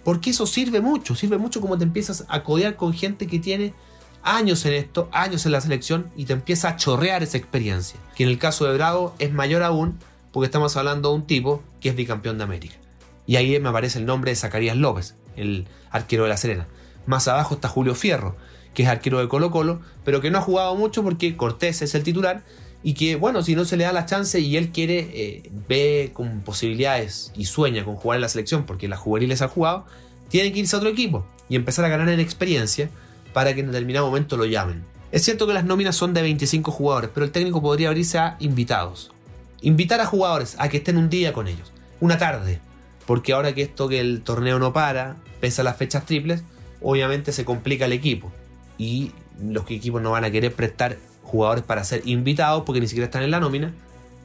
Porque 0.02 0.30
eso 0.30 0.48
sirve 0.48 0.80
mucho, 0.80 1.14
sirve 1.14 1.38
mucho 1.38 1.60
como 1.60 1.78
te 1.78 1.84
empiezas 1.84 2.24
a 2.26 2.42
codear 2.42 2.74
con 2.74 2.92
gente 2.92 3.28
que 3.28 3.38
tiene 3.38 3.72
años 4.24 4.64
en 4.64 4.72
esto, 4.72 5.08
años 5.12 5.46
en 5.46 5.52
la 5.52 5.60
selección 5.60 6.10
y 6.16 6.24
te 6.24 6.32
empieza 6.32 6.70
a 6.70 6.76
chorrear 6.76 7.22
esa 7.22 7.36
experiencia. 7.36 8.00
Que 8.16 8.24
en 8.24 8.30
el 8.30 8.38
caso 8.38 8.64
de 8.64 8.74
Bravo 8.74 9.14
es 9.18 9.32
mayor 9.32 9.62
aún 9.62 9.98
porque 10.32 10.46
estamos 10.46 10.76
hablando 10.76 11.10
de 11.10 11.14
un 11.14 11.26
tipo 11.26 11.62
que 11.80 11.90
es 11.90 11.96
bicampeón 11.96 12.38
de 12.38 12.44
América. 12.44 12.74
Y 13.26 13.36
ahí 13.36 13.58
me 13.60 13.68
aparece 13.68 13.98
el 13.98 14.06
nombre 14.06 14.32
de 14.32 14.36
Zacarías 14.36 14.76
López, 14.76 15.14
el 15.36 15.66
arquero 15.90 16.24
de 16.24 16.30
La 16.30 16.36
Serena. 16.36 16.66
Más 17.06 17.28
abajo 17.28 17.54
está 17.54 17.68
Julio 17.68 17.94
Fierro, 17.94 18.36
que 18.72 18.82
es 18.82 18.88
arquero 18.88 19.20
de 19.20 19.28
Colo 19.28 19.50
Colo, 19.50 19.80
pero 20.04 20.20
que 20.20 20.30
no 20.30 20.38
ha 20.38 20.42
jugado 20.42 20.74
mucho 20.74 21.02
porque 21.02 21.36
Cortés 21.36 21.82
es 21.82 21.94
el 21.94 22.02
titular 22.02 22.42
y 22.82 22.94
que, 22.94 23.16
bueno, 23.16 23.42
si 23.42 23.54
no 23.54 23.64
se 23.64 23.76
le 23.76 23.84
da 23.84 23.92
la 23.92 24.06
chance 24.06 24.40
y 24.40 24.56
él 24.56 24.70
quiere, 24.70 25.08
eh, 25.14 25.50
ve 25.68 26.10
con 26.12 26.40
posibilidades 26.40 27.32
y 27.34 27.44
sueña 27.46 27.84
con 27.84 27.96
jugar 27.96 28.16
en 28.16 28.22
la 28.22 28.28
selección 28.28 28.64
porque 28.64 28.88
las 28.88 28.98
juveniles 28.98 29.40
han 29.40 29.48
jugado, 29.48 29.86
tiene 30.28 30.52
que 30.52 30.60
irse 30.60 30.76
a 30.76 30.80
otro 30.80 30.90
equipo 30.90 31.24
y 31.48 31.56
empezar 31.56 31.84
a 31.84 31.88
ganar 31.88 32.08
en 32.08 32.20
experiencia 32.20 32.90
para 33.34 33.52
que 33.52 33.60
en 33.60 33.66
determinado 33.66 34.06
momento 34.06 34.38
lo 34.38 34.46
llamen. 34.46 34.82
Es 35.12 35.22
cierto 35.22 35.46
que 35.46 35.52
las 35.52 35.66
nóminas 35.66 35.94
son 35.94 36.14
de 36.14 36.22
25 36.22 36.70
jugadores, 36.70 37.10
pero 37.12 37.26
el 37.26 37.32
técnico 37.32 37.60
podría 37.60 37.88
abrirse 37.88 38.18
a 38.18 38.36
invitados. 38.40 39.12
Invitar 39.60 40.00
a 40.00 40.06
jugadores 40.06 40.56
a 40.58 40.70
que 40.70 40.78
estén 40.78 40.96
un 40.96 41.10
día 41.10 41.34
con 41.34 41.46
ellos, 41.46 41.72
una 42.00 42.16
tarde, 42.16 42.60
porque 43.06 43.32
ahora 43.34 43.54
que 43.54 43.62
esto 43.62 43.88
que 43.88 44.00
el 44.00 44.22
torneo 44.22 44.58
no 44.58 44.72
para, 44.72 45.16
pese 45.40 45.60
a 45.60 45.64
las 45.64 45.76
fechas 45.76 46.06
triples, 46.06 46.42
obviamente 46.80 47.32
se 47.32 47.44
complica 47.44 47.84
el 47.84 47.92
equipo 47.92 48.32
y 48.78 49.12
los 49.42 49.68
equipos 49.70 50.00
no 50.00 50.12
van 50.12 50.24
a 50.24 50.30
querer 50.30 50.52
prestar 50.52 50.96
jugadores 51.22 51.64
para 51.64 51.84
ser 51.84 52.02
invitados 52.06 52.62
porque 52.64 52.80
ni 52.80 52.86
siquiera 52.86 53.06
están 53.06 53.22
en 53.22 53.30
la 53.30 53.40
nómina 53.40 53.72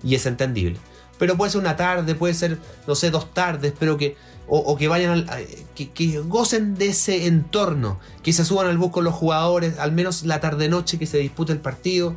y 0.03 0.15
es 0.15 0.25
entendible. 0.25 0.77
Pero 1.17 1.35
puede 1.35 1.51
ser 1.51 1.61
una 1.61 1.75
tarde, 1.75 2.15
puede 2.15 2.33
ser, 2.33 2.57
no 2.87 2.95
sé, 2.95 3.11
dos 3.11 3.33
tardes, 3.33 3.73
pero 3.77 3.97
que, 3.97 4.15
o, 4.51 4.75
que 4.77 4.87
vayan, 4.87 5.27
que, 5.75 6.21
gocen 6.25 6.75
de 6.75 6.87
ese 6.87 7.27
entorno, 7.27 7.99
que 8.23 8.33
se 8.33 8.43
suban 8.43 8.67
al 8.67 8.77
bus 8.77 8.91
con 8.91 9.03
los 9.03 9.13
jugadores, 9.13 9.77
al 9.77 9.91
menos 9.91 10.25
la 10.25 10.39
tarde-noche 10.39 10.97
que 10.97 11.05
se 11.05 11.19
dispute 11.19 11.53
el 11.53 11.59
partido, 11.59 12.15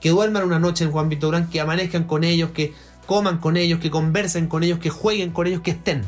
que 0.00 0.10
duerman 0.10 0.44
una 0.44 0.58
noche 0.58 0.84
en 0.84 0.90
Juan 0.90 1.08
Vito 1.08 1.30
que 1.50 1.60
amanezcan 1.60 2.04
con 2.04 2.24
ellos, 2.24 2.50
que 2.52 2.72
coman 3.06 3.38
con 3.38 3.56
ellos, 3.56 3.78
que 3.78 3.90
conversen 3.90 4.46
con 4.46 4.62
ellos, 4.62 4.78
que 4.78 4.90
jueguen 4.90 5.32
con 5.32 5.46
ellos, 5.46 5.60
que 5.60 5.72
estén. 5.72 6.02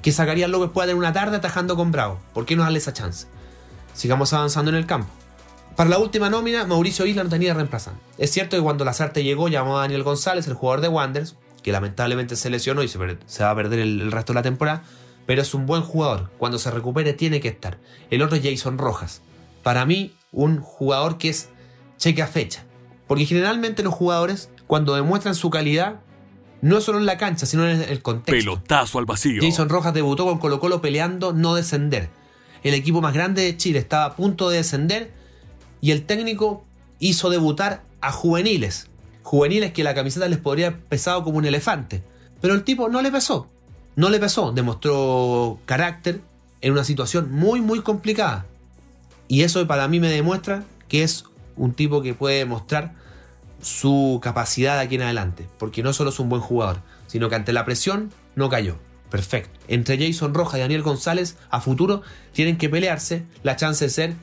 Que 0.00 0.12
Zacarías 0.12 0.50
López 0.50 0.70
pueda 0.72 0.86
tener 0.86 0.98
una 0.98 1.12
tarde 1.12 1.36
atajando 1.36 1.76
con 1.76 1.92
Bravo. 1.92 2.18
¿Por 2.32 2.46
qué 2.46 2.56
no 2.56 2.62
darle 2.62 2.78
esa 2.78 2.92
chance? 2.92 3.26
Sigamos 3.94 4.32
avanzando 4.32 4.70
en 4.70 4.76
el 4.76 4.86
campo. 4.86 5.08
Para 5.76 5.88
la 5.88 5.98
última 5.98 6.28
nómina, 6.28 6.66
Mauricio 6.66 7.06
Isla 7.06 7.24
no 7.24 7.30
tenía 7.30 7.54
reemplazante. 7.54 8.00
Es 8.18 8.30
cierto 8.30 8.56
que 8.56 8.62
cuando 8.62 8.84
Lazarte 8.84 9.22
llegó, 9.22 9.48
llamó 9.48 9.78
a 9.78 9.82
Daniel 9.82 10.02
González, 10.02 10.46
el 10.46 10.54
jugador 10.54 10.80
de 10.80 10.88
Wanderers, 10.88 11.36
que 11.62 11.72
lamentablemente 11.72 12.36
se 12.36 12.50
lesionó 12.50 12.82
y 12.82 12.88
se, 12.88 12.98
va 12.98 13.50
a 13.50 13.54
perder 13.54 13.78
el, 13.78 14.12
resto 14.12 14.32
de 14.32 14.34
la 14.34 14.42
temporada, 14.42 14.82
pero 15.26 15.42
es 15.42 15.54
un 15.54 15.66
buen 15.66 15.82
jugador. 15.82 16.30
Cuando 16.38 16.58
se 16.58 16.70
recupere 16.70 17.12
tiene 17.12 17.40
que 17.40 17.48
estar. 17.48 17.78
El 18.10 18.22
otro 18.22 18.36
es 18.36 18.42
Jason 18.42 18.78
Rojas. 18.78 19.22
Para 19.62 19.86
mí, 19.86 20.14
un 20.32 20.60
jugador 20.60 21.18
que 21.18 21.28
es 21.28 21.48
cheque 21.98 22.22
a 22.22 22.26
fecha. 22.26 22.64
Porque 23.06 23.26
generalmente 23.26 23.82
los 23.82 23.94
jugadores, 23.94 24.50
cuando 24.66 24.94
demuestran 24.94 25.34
su 25.34 25.50
calidad, 25.50 26.00
no 26.60 26.80
solo 26.80 26.98
en 26.98 27.06
la 27.06 27.18
cancha, 27.18 27.46
sino 27.46 27.68
en 27.68 27.82
el 27.82 28.02
contexto. 28.02 28.32
Pelotazo 28.32 28.98
al 28.98 29.04
vacío. 29.04 29.42
Jason 29.42 29.68
Rojas 29.68 29.92
debutó 29.92 30.24
con 30.24 30.38
Colo 30.38 30.60
Colo 30.60 30.80
peleando 30.80 31.32
no 31.32 31.54
descender. 31.54 32.08
El 32.62 32.74
equipo 32.74 33.00
más 33.00 33.12
grande 33.12 33.42
de 33.42 33.56
Chile 33.56 33.80
estaba 33.80 34.04
a 34.04 34.16
punto 34.16 34.48
de 34.48 34.58
descender 34.58 35.12
y 35.80 35.90
el 35.90 36.06
técnico 36.06 36.64
hizo 37.00 37.28
debutar 37.30 37.82
a 38.00 38.12
juveniles. 38.12 38.88
Juveniles 39.22 39.72
que 39.72 39.84
la 39.84 39.94
camiseta 39.94 40.28
les 40.28 40.38
podría 40.38 40.68
haber 40.68 40.80
pesado 40.84 41.24
como 41.24 41.38
un 41.38 41.44
elefante. 41.44 42.02
Pero 42.40 42.54
el 42.54 42.62
tipo 42.64 42.88
no 42.88 43.02
le 43.02 43.10
pesó. 43.10 43.51
No 43.96 44.10
le 44.10 44.18
pesó. 44.18 44.52
Demostró 44.52 45.58
carácter 45.66 46.20
en 46.60 46.72
una 46.72 46.84
situación 46.84 47.30
muy, 47.32 47.60
muy 47.60 47.80
complicada. 47.80 48.46
Y 49.28 49.42
eso 49.42 49.66
para 49.66 49.88
mí 49.88 50.00
me 50.00 50.08
demuestra 50.08 50.64
que 50.88 51.02
es 51.02 51.24
un 51.56 51.74
tipo 51.74 52.02
que 52.02 52.14
puede 52.14 52.38
demostrar 52.38 52.94
su 53.60 54.20
capacidad 54.22 54.76
de 54.76 54.82
aquí 54.82 54.94
en 54.96 55.02
adelante. 55.02 55.46
Porque 55.58 55.82
no 55.82 55.92
solo 55.92 56.10
es 56.10 56.18
un 56.18 56.28
buen 56.28 56.42
jugador, 56.42 56.80
sino 57.06 57.28
que 57.28 57.36
ante 57.36 57.52
la 57.52 57.64
presión 57.64 58.10
no 58.34 58.48
cayó. 58.48 58.76
Perfecto. 59.10 59.58
Entre 59.68 59.98
Jason 59.98 60.32
Rojas 60.32 60.58
y 60.58 60.62
Daniel 60.62 60.82
González 60.82 61.36
a 61.50 61.60
futuro 61.60 62.02
tienen 62.32 62.56
que 62.56 62.70
pelearse 62.70 63.24
la 63.42 63.56
chance 63.56 63.84
de 63.84 63.90
ser 63.90 64.14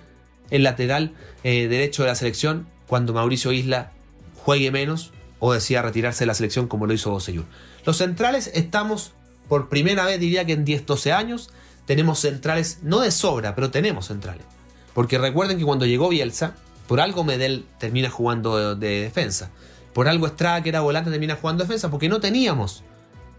el 0.49 0.63
lateral 0.63 1.13
eh, 1.43 1.67
derecho 1.67 2.03
de 2.03 2.09
la 2.09 2.15
selección 2.15 2.67
cuando 2.87 3.13
Mauricio 3.13 3.51
Isla 3.51 3.91
juegue 4.35 4.71
menos 4.71 5.11
o 5.37 5.53
decida 5.53 5.83
retirarse 5.83 6.23
de 6.23 6.27
la 6.27 6.33
selección 6.33 6.67
como 6.67 6.87
lo 6.87 6.93
hizo 6.93 7.11
Boseyur. 7.11 7.45
Los 7.85 7.97
centrales 7.97 8.49
estamos 8.55 9.13
por 9.49 9.67
primera 9.67 10.05
vez, 10.05 10.19
diría 10.19 10.45
que 10.45 10.53
en 10.53 10.65
10-12 10.65 11.11
años, 11.11 11.49
tenemos 11.85 12.19
centrales, 12.19 12.79
no 12.83 12.99
de 12.99 13.11
sobra, 13.11 13.55
pero 13.55 13.71
tenemos 13.71 14.05
centrales. 14.05 14.45
Porque 14.93 15.17
recuerden 15.17 15.57
que 15.57 15.65
cuando 15.65 15.85
llegó 15.85 16.07
Bielsa, 16.07 16.53
por 16.87 17.01
algo 17.01 17.23
Medel 17.23 17.65
termina 17.79 18.09
jugando 18.09 18.75
de, 18.75 19.01
defensa. 19.01 19.49
Por 19.93 20.07
algo 20.07 20.27
Estrada, 20.27 20.61
que 20.61 20.69
era 20.69 20.81
volante, 20.81 21.09
termina 21.09 21.35
jugando 21.35 21.63
defensa, 21.63 21.89
porque 21.89 22.07
no 22.07 22.19
teníamos. 22.19 22.83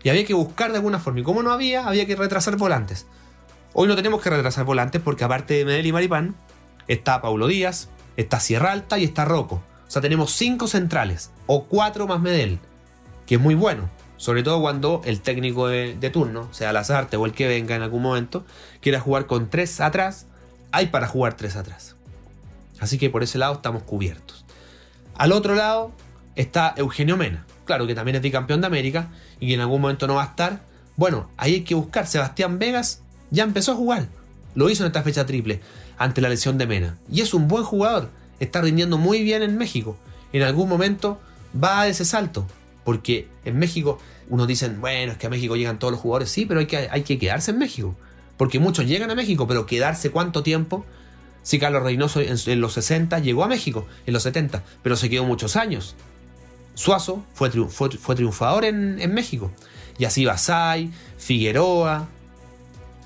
Y 0.02 0.08
había 0.08 0.24
que 0.24 0.34
buscar 0.34 0.72
de 0.72 0.78
alguna 0.78 0.98
forma. 0.98 1.20
Y 1.20 1.22
como 1.22 1.42
no 1.42 1.52
había, 1.52 1.86
había 1.86 2.06
que 2.06 2.16
retrasar 2.16 2.56
volantes. 2.56 3.06
Hoy 3.72 3.86
no 3.86 3.94
tenemos 3.94 4.20
que 4.20 4.30
retrasar 4.30 4.64
volantes 4.64 5.00
porque 5.00 5.22
aparte 5.22 5.54
de 5.54 5.64
Medel 5.64 5.86
y 5.86 5.92
Maripán, 5.92 6.34
está 6.88 7.22
Paulo 7.22 7.46
Díaz, 7.46 7.88
está 8.16 8.40
Sierra 8.40 8.72
Alta 8.72 8.98
y 8.98 9.04
está 9.04 9.24
Rocco. 9.24 9.62
O 9.86 9.90
sea, 9.90 10.02
tenemos 10.02 10.32
cinco 10.32 10.66
centrales, 10.66 11.30
o 11.46 11.64
cuatro 11.64 12.06
más 12.06 12.20
Medel, 12.20 12.58
que 13.26 13.36
es 13.36 13.40
muy 13.40 13.54
bueno. 13.54 13.88
Sobre 14.20 14.42
todo 14.42 14.60
cuando 14.60 15.00
el 15.06 15.22
técnico 15.22 15.68
de, 15.68 15.94
turno, 16.12 16.52
sea 16.52 16.74
Lazarte 16.74 17.16
o 17.16 17.24
el 17.24 17.32
que 17.32 17.48
venga 17.48 17.74
en 17.74 17.80
algún 17.80 18.02
momento, 18.02 18.44
quiera 18.82 19.00
jugar 19.00 19.24
con 19.24 19.48
tres 19.48 19.80
atrás, 19.80 20.26
hay 20.72 20.88
para 20.88 21.08
jugar 21.08 21.38
tres 21.38 21.56
atrás. 21.56 21.96
Así 22.80 22.98
que 22.98 23.08
por 23.08 23.22
ese 23.22 23.38
lado 23.38 23.54
estamos 23.54 23.82
cubiertos. 23.82 24.44
Al 25.14 25.32
otro 25.32 25.54
lado 25.54 25.92
está 26.36 26.74
Eugenio 26.76 27.16
Mena, 27.16 27.46
claro 27.64 27.86
que 27.86 27.94
también 27.94 28.14
es 28.14 28.20
bicampeón 28.20 28.60
de 28.60 28.66
América 28.66 29.08
y 29.40 29.48
que 29.48 29.54
en 29.54 29.62
algún 29.62 29.80
momento 29.80 30.06
no 30.06 30.16
va 30.16 30.24
a 30.24 30.26
estar. 30.26 30.60
Bueno, 30.96 31.30
ahí 31.38 31.54
hay 31.54 31.60
que 31.62 31.74
buscar. 31.74 32.06
Sebastián 32.06 32.58
Vegas 32.58 33.00
ya 33.30 33.44
empezó 33.44 33.72
a 33.72 33.76
jugar. 33.76 34.08
Lo 34.54 34.68
hizo 34.68 34.82
en 34.82 34.88
esta 34.88 35.02
fecha 35.02 35.24
triple 35.24 35.62
ante 35.96 36.20
la 36.20 36.28
lesión 36.28 36.58
de 36.58 36.66
Mena. 36.66 36.98
Y 37.10 37.22
es 37.22 37.32
un 37.32 37.48
buen 37.48 37.64
jugador. 37.64 38.10
Está 38.38 38.60
rindiendo 38.60 38.98
muy 38.98 39.22
bien 39.22 39.42
en 39.42 39.56
México. 39.56 39.96
En 40.34 40.42
algún 40.42 40.68
momento 40.68 41.18
va 41.54 41.80
a 41.80 41.88
ese 41.88 42.04
salto. 42.04 42.46
Porque 42.90 43.28
en 43.44 43.56
México 43.56 44.00
unos 44.28 44.48
dicen, 44.48 44.80
bueno, 44.80 45.12
es 45.12 45.18
que 45.18 45.28
a 45.28 45.30
México 45.30 45.54
llegan 45.54 45.78
todos 45.78 45.92
los 45.92 46.00
jugadores. 46.00 46.28
Sí, 46.28 46.44
pero 46.44 46.58
hay 46.58 46.66
que, 46.66 46.88
hay 46.90 47.02
que 47.02 47.20
quedarse 47.20 47.52
en 47.52 47.58
México. 47.58 47.94
Porque 48.36 48.58
muchos 48.58 48.84
llegan 48.84 49.12
a 49.12 49.14
México, 49.14 49.46
pero 49.46 49.64
quedarse 49.64 50.10
cuánto 50.10 50.42
tiempo. 50.42 50.84
Si 51.44 51.60
Carlos 51.60 51.84
Reynoso 51.84 52.20
en, 52.20 52.60
los 52.60 52.72
60 52.72 53.20
llegó 53.20 53.44
a 53.44 53.46
México, 53.46 53.86
en 54.06 54.12
los 54.12 54.24
70, 54.24 54.64
pero 54.82 54.96
se 54.96 55.08
quedó 55.08 55.24
muchos 55.24 55.54
años. 55.54 55.94
Suazo 56.74 57.24
fue, 57.32 57.52
fue, 57.52 58.16
triunfador 58.16 58.64
en, 58.64 59.00
en, 59.00 59.14
México. 59.14 59.52
Y 59.96 60.06
así 60.06 60.24
Basay, 60.24 60.90
Figueroa, 61.16 62.08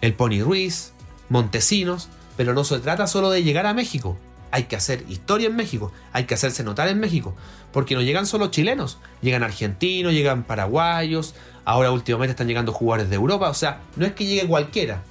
el 0.00 0.14
Pony 0.14 0.40
Ruiz, 0.42 0.94
Montesinos. 1.28 2.08
Pero 2.38 2.54
no 2.54 2.64
se 2.64 2.78
trata 2.78 3.06
solo 3.06 3.28
de 3.28 3.42
llegar 3.42 3.66
a 3.66 3.74
México. 3.74 4.16
Hay 4.54 4.66
que 4.66 4.76
hacer 4.76 5.04
historia 5.08 5.48
en 5.48 5.56
México, 5.56 5.90
hay 6.12 6.26
que 6.26 6.34
hacerse 6.34 6.62
notar 6.62 6.86
en 6.86 7.00
México. 7.00 7.34
Porque 7.72 7.96
no 7.96 8.02
llegan 8.02 8.24
solo 8.24 8.52
chilenos, 8.52 8.98
llegan 9.20 9.42
argentinos, 9.42 10.12
llegan 10.12 10.44
paraguayos, 10.44 11.34
ahora 11.64 11.90
últimamente 11.90 12.30
están 12.30 12.46
llegando 12.46 12.72
jugadores 12.72 13.10
de 13.10 13.16
Europa. 13.16 13.50
O 13.50 13.54
sea, 13.54 13.80
no 13.96 14.06
es 14.06 14.12
que 14.12 14.26
llegue 14.26 14.46
cualquiera. 14.46 15.02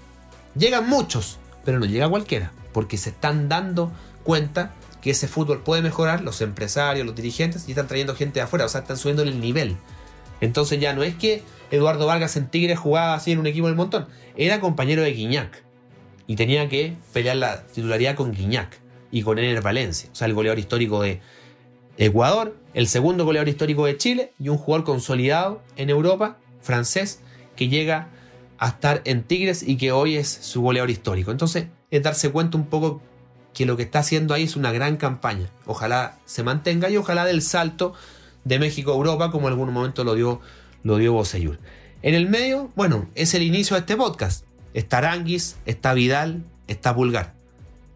Llegan 0.56 0.88
muchos, 0.88 1.40
pero 1.66 1.78
no 1.78 1.86
llega 1.86 2.08
cualquiera. 2.08 2.54
Porque 2.72 2.98
se 2.98 3.10
están 3.10 3.50
dando 3.50 3.92
cuenta 4.24 4.76
que 5.02 5.10
ese 5.12 5.28
fútbol 5.28 5.62
puede 5.62 5.82
mejorar, 5.82 6.22
los 6.22 6.40
empresarios, 6.40 7.06
los 7.06 7.14
dirigentes, 7.14 7.68
y 7.68 7.72
están 7.72 7.90
trayendo 7.90 8.16
gente 8.16 8.36
de 8.36 8.44
afuera, 8.44 8.64
o 8.64 8.70
sea, 8.70 8.80
están 8.80 8.96
subiendo 8.96 9.24
el 9.24 9.42
nivel. 9.42 9.76
Entonces 10.40 10.80
ya 10.80 10.94
no 10.94 11.04
es 11.04 11.16
que 11.16 11.44
Eduardo 11.70 12.06
Vargas 12.06 12.38
en 12.38 12.48
Tigre 12.48 12.78
jugaba 12.78 13.16
así 13.16 13.34
en 13.34 13.40
un 13.40 13.48
equipo 13.48 13.68
del 13.68 13.76
montón, 13.76 14.08
era 14.38 14.62
compañero 14.62 15.02
de 15.02 15.12
Guiñac 15.12 15.64
y 16.28 16.38
tenía 16.38 16.70
que 16.70 16.96
pelear 17.12 17.36
la 17.36 17.68
titularidad 17.68 18.16
con 18.16 18.32
Guiñac 18.32 18.83
y 19.14 19.22
con 19.22 19.38
Ener 19.38 19.62
Valencia, 19.62 20.10
o 20.12 20.16
sea, 20.16 20.26
el 20.26 20.34
goleador 20.34 20.58
histórico 20.58 21.04
de 21.04 21.22
Ecuador, 21.98 22.58
el 22.74 22.88
segundo 22.88 23.26
goleador 23.26 23.48
histórico 23.48 23.86
de 23.86 23.96
Chile 23.96 24.34
y 24.40 24.50
un 24.50 24.58
jugador 24.58 24.84
consolidado 24.84 25.62
en 25.76 25.92
Europa, 25.92 26.40
francés, 26.62 27.20
que 27.56 27.68
llega 27.68 28.10
a 28.58 28.70
estar 28.70 29.04
en 29.06 29.22
Tigres 29.22 29.62
y 29.62 29.78
que 29.78 29.92
hoy 29.92 30.16
es 30.16 30.28
su 30.28 30.64
goleador 30.64 30.90
histórico. 30.90 31.30
Entonces, 31.30 31.68
es 31.92 32.02
darse 32.02 32.32
cuenta 32.32 32.58
un 32.58 32.66
poco 32.66 33.04
que 33.54 33.68
lo 33.68 33.78
que 33.78 33.84
está 33.84 34.00
haciendo 34.00 34.34
ahí 34.34 34.44
es 34.44 34.56
una 34.56 34.72
gran 34.72 34.98
campaña. 34.98 35.52
Ojalá 35.68 36.18
se 36.26 36.42
mantenga 36.42 36.90
y 36.90 36.98
ojalá 36.98 37.24
del 37.24 37.44
salto 37.44 37.94
de 38.46 38.58
México 38.58 38.94
a 38.94 38.96
Europa, 38.96 39.30
como 39.30 39.46
en 39.48 39.54
algún 39.54 39.72
momento 39.72 40.04
lo 40.04 40.16
dio, 40.16 40.42
lo 40.82 40.98
dio 40.98 41.14
Boseyur. 41.14 41.60
En 42.02 42.16
el 42.16 42.28
medio, 42.28 42.72
bueno, 42.76 43.12
es 43.14 43.36
el 43.36 43.44
inicio 43.44 43.76
de 43.76 43.82
este 43.82 43.96
podcast. 43.96 44.46
Está 44.74 44.98
Aranguis, 44.98 45.58
está 45.68 45.94
Vidal, 45.94 46.44
está 46.68 46.96
Pulgar. 46.96 47.43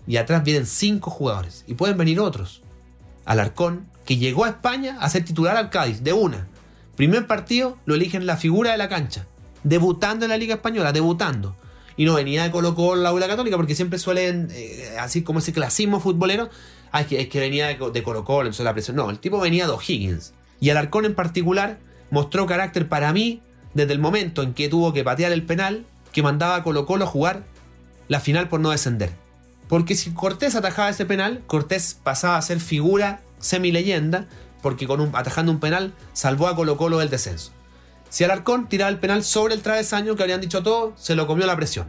Y 0.07 0.17
atrás 0.17 0.43
vienen 0.43 0.65
cinco 0.65 1.11
jugadores. 1.11 1.63
Y 1.67 1.73
pueden 1.73 1.97
venir 1.97 2.19
otros. 2.19 2.61
Alarcón, 3.25 3.87
que 4.05 4.17
llegó 4.17 4.45
a 4.45 4.49
España 4.49 4.97
a 4.99 5.09
ser 5.09 5.25
titular 5.25 5.57
al 5.57 5.69
Cádiz, 5.69 6.01
de 6.01 6.13
una. 6.13 6.47
Primer 6.95 7.27
partido 7.27 7.77
lo 7.85 7.95
eligen 7.95 8.25
la 8.25 8.37
figura 8.37 8.71
de 8.71 8.77
la 8.77 8.89
cancha. 8.89 9.27
Debutando 9.63 10.25
en 10.25 10.29
la 10.29 10.37
Liga 10.37 10.55
Española, 10.55 10.93
debutando. 10.93 11.57
Y 11.97 12.05
no 12.05 12.13
venía 12.13 12.43
de 12.43 12.51
Colo 12.51 12.73
Colo 12.73 13.01
la 13.01 13.09
Aula 13.09 13.27
Católica, 13.27 13.57
porque 13.57 13.75
siempre 13.75 13.99
suelen, 13.99 14.47
eh, 14.51 14.95
así 14.99 15.23
como 15.23 15.39
ese 15.39 15.51
clasismo 15.51 15.99
futbolero, 15.99 16.49
ah, 16.91 17.01
es, 17.01 17.07
que, 17.07 17.19
es 17.19 17.27
que 17.27 17.39
venía 17.39 17.67
de, 17.67 17.91
de 17.91 18.03
Colo 18.03 18.23
Colo, 18.23 18.43
entonces 18.43 18.63
la 18.63 18.73
presión. 18.73 18.95
No, 18.95 19.09
el 19.09 19.19
tipo 19.19 19.39
venía 19.39 19.65
de 19.65 19.73
O'Higgins. 19.73 20.33
Y 20.59 20.69
Alarcón 20.69 21.05
en 21.05 21.15
particular 21.15 21.79
mostró 22.11 22.45
carácter 22.45 22.87
para 22.87 23.11
mí 23.11 23.41
desde 23.73 23.93
el 23.93 23.99
momento 23.99 24.41
en 24.41 24.53
que 24.53 24.69
tuvo 24.69 24.93
que 24.93 25.03
patear 25.03 25.31
el 25.33 25.43
penal 25.43 25.85
que 26.13 26.23
mandaba 26.23 26.55
a 26.55 26.63
Colo 26.63 26.85
Colo 26.85 27.03
a 27.03 27.07
jugar 27.07 27.43
la 28.07 28.19
final 28.19 28.47
por 28.47 28.59
no 28.59 28.71
descender. 28.71 29.26
Porque 29.67 29.95
si 29.95 30.11
Cortés 30.11 30.55
atajaba 30.55 30.89
ese 30.89 31.05
penal, 31.05 31.43
Cortés 31.47 31.99
pasaba 32.01 32.37
a 32.37 32.41
ser 32.41 32.59
figura 32.59 33.21
semi-leyenda, 33.39 34.27
porque 34.61 34.87
con 34.87 35.01
un, 35.01 35.15
atajando 35.15 35.51
un 35.51 35.59
penal 35.59 35.93
salvó 36.13 36.47
a 36.47 36.55
Colo 36.55 36.77
Colo 36.77 36.99
del 36.99 37.09
descenso. 37.09 37.51
Si 38.09 38.23
Alarcón 38.23 38.69
tiraba 38.69 38.89
el 38.89 38.99
penal 38.99 39.23
sobre 39.23 39.53
el 39.53 39.61
travesaño, 39.61 40.15
que 40.15 40.23
habrían 40.23 40.41
dicho 40.41 40.63
todo, 40.63 40.93
se 40.95 41.15
lo 41.15 41.27
comió 41.27 41.45
la 41.45 41.55
presión. 41.55 41.87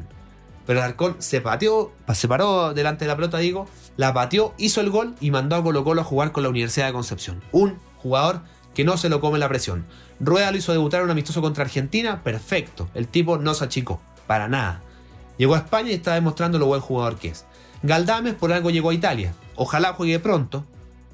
Pero 0.66 0.80
Alarcón 0.80 1.16
se 1.20 1.40
pateó, 1.40 1.92
se 2.12 2.28
paró 2.28 2.74
delante 2.74 3.04
de 3.04 3.08
la 3.08 3.16
pelota, 3.16 3.38
digo, 3.38 3.66
la 3.96 4.12
pateó, 4.12 4.54
hizo 4.58 4.80
el 4.80 4.90
gol 4.90 5.14
y 5.20 5.30
mandó 5.30 5.56
a 5.56 5.62
Colo 5.62 5.84
Colo 5.84 6.00
a 6.02 6.04
jugar 6.04 6.32
con 6.32 6.42
la 6.42 6.48
Universidad 6.50 6.86
de 6.86 6.92
Concepción. 6.92 7.42
Un 7.52 7.78
jugador 7.96 8.42
que 8.74 8.84
no 8.84 8.96
se 8.96 9.08
lo 9.08 9.20
come 9.20 9.38
la 9.38 9.48
presión. 9.48 9.86
Rueda 10.20 10.50
lo 10.50 10.58
hizo 10.58 10.72
debutar 10.72 11.00
en 11.00 11.06
un 11.06 11.10
amistoso 11.12 11.40
contra 11.40 11.64
Argentina, 11.64 12.22
perfecto. 12.22 12.88
El 12.94 13.08
tipo 13.08 13.38
no 13.38 13.54
se 13.54 13.64
achicó, 13.64 14.00
para 14.26 14.48
nada. 14.48 14.82
Llegó 15.36 15.54
a 15.54 15.58
España 15.58 15.90
y 15.90 15.94
está 15.94 16.14
demostrando 16.14 16.58
lo 16.58 16.66
buen 16.66 16.80
jugador 16.80 17.16
que 17.16 17.28
es. 17.28 17.46
Galdames 17.82 18.34
por 18.34 18.52
algo 18.52 18.70
llegó 18.70 18.90
a 18.90 18.94
Italia. 18.94 19.34
Ojalá 19.56 19.92
juegue 19.92 20.18
pronto, 20.18 20.64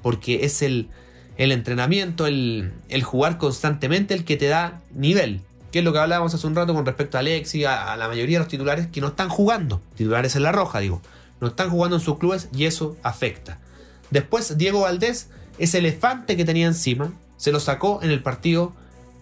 porque 0.01 0.45
es 0.45 0.61
el, 0.61 0.89
el 1.37 1.51
entrenamiento, 1.51 2.27
el, 2.27 2.73
el, 2.89 3.03
jugar 3.03 3.37
constantemente 3.37 4.13
el 4.13 4.23
que 4.23 4.37
te 4.37 4.47
da 4.47 4.81
nivel. 4.93 5.41
Que 5.71 5.79
es 5.79 5.85
lo 5.85 5.93
que 5.93 5.99
hablábamos 5.99 6.33
hace 6.33 6.47
un 6.47 6.55
rato 6.55 6.73
con 6.73 6.85
respecto 6.85 7.17
a 7.17 7.19
Alexi, 7.19 7.65
a, 7.65 7.91
a 7.91 7.97
la 7.97 8.07
mayoría 8.07 8.37
de 8.37 8.43
los 8.43 8.47
titulares 8.47 8.87
que 8.87 9.01
no 9.01 9.07
están 9.07 9.29
jugando. 9.29 9.81
Titulares 9.95 10.35
en 10.35 10.43
la 10.43 10.51
roja, 10.51 10.79
digo. 10.79 11.01
No 11.41 11.47
están 11.47 11.69
jugando 11.69 11.97
en 11.97 12.01
sus 12.01 12.17
clubes 12.17 12.49
y 12.55 12.65
eso 12.65 12.95
afecta. 13.03 13.59
Después, 14.09 14.57
Diego 14.57 14.81
Valdés, 14.81 15.29
ese 15.57 15.79
elefante 15.79 16.37
que 16.37 16.45
tenía 16.45 16.67
encima, 16.67 17.11
se 17.37 17.51
lo 17.51 17.59
sacó 17.59 17.99
en 18.01 18.11
el 18.11 18.21
partido 18.21 18.73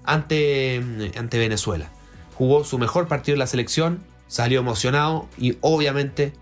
ante, 0.03 1.11
ante 1.17 1.37
Venezuela. 1.37 1.89
Jugó 2.35 2.63
su 2.63 2.77
mejor 2.77 3.07
partido 3.07 3.35
en 3.35 3.39
la 3.39 3.47
selección, 3.47 4.03
salió 4.27 4.59
emocionado 4.59 5.27
y 5.37 5.57
obviamente 5.61 6.33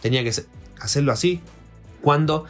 tenía 0.00 0.22
que 0.24 0.32
hacerlo 0.80 1.12
así. 1.12 1.40
Cuando 2.02 2.44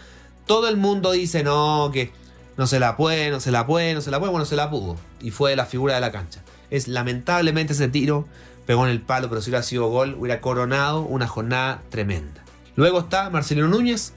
todo 0.46 0.68
el 0.68 0.76
mundo 0.76 1.12
dice 1.12 1.42
no, 1.42 1.90
que 1.92 2.12
no 2.56 2.66
se 2.66 2.80
la 2.80 2.96
puede, 2.96 3.30
no 3.30 3.40
se 3.40 3.50
la 3.50 3.66
puede, 3.66 3.94
no 3.94 4.00
se 4.00 4.10
la 4.10 4.18
puede, 4.18 4.32
bueno, 4.32 4.46
se 4.46 4.56
la 4.56 4.70
pudo. 4.70 4.96
Y 5.20 5.30
fue 5.30 5.54
la 5.56 5.66
figura 5.66 5.94
de 5.94 6.00
la 6.00 6.10
cancha. 6.12 6.42
Es 6.70 6.88
lamentablemente 6.88 7.72
ese 7.72 7.88
tiro 7.88 8.26
pegó 8.66 8.84
en 8.84 8.90
el 8.90 9.00
palo, 9.00 9.28
pero 9.28 9.40
si 9.40 9.50
hubiera 9.50 9.62
sido 9.62 9.88
gol, 9.88 10.16
hubiera 10.18 10.40
coronado 10.40 11.00
una 11.00 11.26
jornada 11.26 11.82
tremenda. 11.88 12.42
Luego 12.76 12.98
está 12.98 13.30
Marcelino 13.30 13.68
Núñez, 13.68 14.12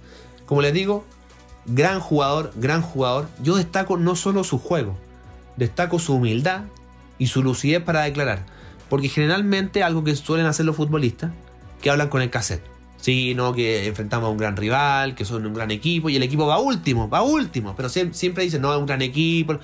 como 0.45 0.61
les 0.61 0.73
digo, 0.73 1.05
gran 1.65 1.99
jugador, 1.99 2.51
gran 2.55 2.81
jugador. 2.81 3.27
Yo 3.41 3.55
destaco 3.55 3.97
no 3.97 4.15
solo 4.15 4.43
su 4.43 4.59
juego, 4.59 4.97
destaco 5.55 5.99
su 5.99 6.15
humildad 6.15 6.63
y 7.17 7.27
su 7.27 7.43
lucidez 7.43 7.81
para 7.81 8.01
declarar. 8.01 8.45
Porque 8.89 9.07
generalmente 9.07 9.83
algo 9.83 10.03
que 10.03 10.15
suelen 10.15 10.47
hacer 10.47 10.65
los 10.65 10.75
futbolistas, 10.75 11.31
que 11.81 11.89
hablan 11.89 12.09
con 12.09 12.21
el 12.21 12.29
cassette. 12.29 12.70
Sí, 13.01 13.33
no, 13.33 13.53
que 13.53 13.87
enfrentamos 13.87 14.27
a 14.27 14.31
un 14.31 14.37
gran 14.37 14.55
rival, 14.55 15.15
que 15.15 15.25
son 15.25 15.45
un 15.47 15.55
gran 15.55 15.71
equipo, 15.71 16.09
y 16.09 16.15
el 16.15 16.23
equipo 16.23 16.45
va 16.45 16.59
último, 16.59 17.09
va 17.09 17.23
último, 17.23 17.75
pero 17.75 17.89
siempre, 17.89 18.43
dicen, 18.43 18.61
no, 18.61 18.71
es 18.71 18.79
un 18.79 18.85
gran 18.85 19.01
equipo. 19.01 19.59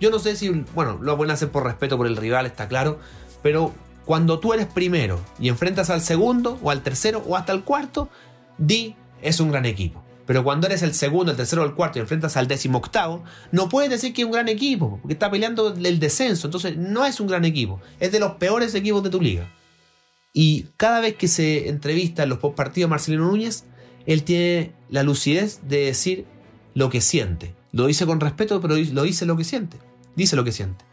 Yo 0.00 0.10
no 0.10 0.18
sé 0.18 0.36
si, 0.36 0.48
bueno, 0.74 0.98
lo 1.00 1.16
pueden 1.16 1.30
hacer 1.30 1.50
por 1.50 1.64
respeto 1.64 1.98
por 1.98 2.06
el 2.06 2.16
rival, 2.16 2.46
está 2.46 2.66
claro, 2.66 2.98
pero 3.42 3.74
cuando 4.06 4.38
tú 4.38 4.54
eres 4.54 4.66
primero 4.66 5.20
y 5.38 5.50
enfrentas 5.50 5.90
al 5.90 6.00
segundo, 6.00 6.58
o 6.62 6.70
al 6.70 6.82
tercero, 6.82 7.22
o 7.26 7.36
hasta 7.36 7.52
el 7.52 7.62
cuarto, 7.62 8.08
di, 8.56 8.96
es 9.20 9.38
un 9.38 9.50
gran 9.50 9.66
equipo. 9.66 10.02
Pero 10.24 10.42
cuando 10.42 10.66
eres 10.66 10.82
el 10.82 10.94
segundo, 10.94 11.30
el 11.30 11.36
tercero 11.36 11.62
o 11.62 11.64
el 11.66 11.74
cuarto 11.74 11.98
y 11.98 12.02
enfrentas 12.02 12.38
al 12.38 12.48
décimo 12.48 12.78
octavo, 12.78 13.22
no 13.52 13.68
puedes 13.68 13.90
decir 13.90 14.14
que 14.14 14.22
es 14.22 14.26
un 14.26 14.32
gran 14.32 14.48
equipo, 14.48 14.98
porque 15.02 15.12
está 15.12 15.30
peleando 15.30 15.74
el 15.74 15.98
descenso. 15.98 16.46
Entonces 16.46 16.76
no 16.76 17.04
es 17.04 17.20
un 17.20 17.26
gran 17.26 17.44
equipo, 17.44 17.80
es 18.00 18.12
de 18.12 18.20
los 18.20 18.32
peores 18.32 18.74
equipos 18.74 19.02
de 19.02 19.10
tu 19.10 19.20
liga. 19.20 19.50
Y 20.40 20.66
cada 20.76 21.00
vez 21.00 21.16
que 21.16 21.26
se 21.26 21.68
entrevista 21.68 22.22
en 22.22 22.28
los 22.28 22.38
postpartidos 22.38 22.88
Marcelino 22.88 23.26
Núñez, 23.26 23.64
él 24.06 24.22
tiene 24.22 24.70
la 24.88 25.02
lucidez 25.02 25.62
de 25.64 25.86
decir 25.86 26.26
lo 26.74 26.90
que 26.90 27.00
siente. 27.00 27.56
Lo 27.72 27.86
dice 27.86 28.06
con 28.06 28.20
respeto, 28.20 28.60
pero 28.60 28.76
lo 28.76 29.02
dice 29.02 29.26
lo 29.26 29.36
que 29.36 29.42
siente. 29.42 29.78
Dice 30.14 30.36
lo 30.36 30.44
que 30.44 30.52
siente. 30.52 30.84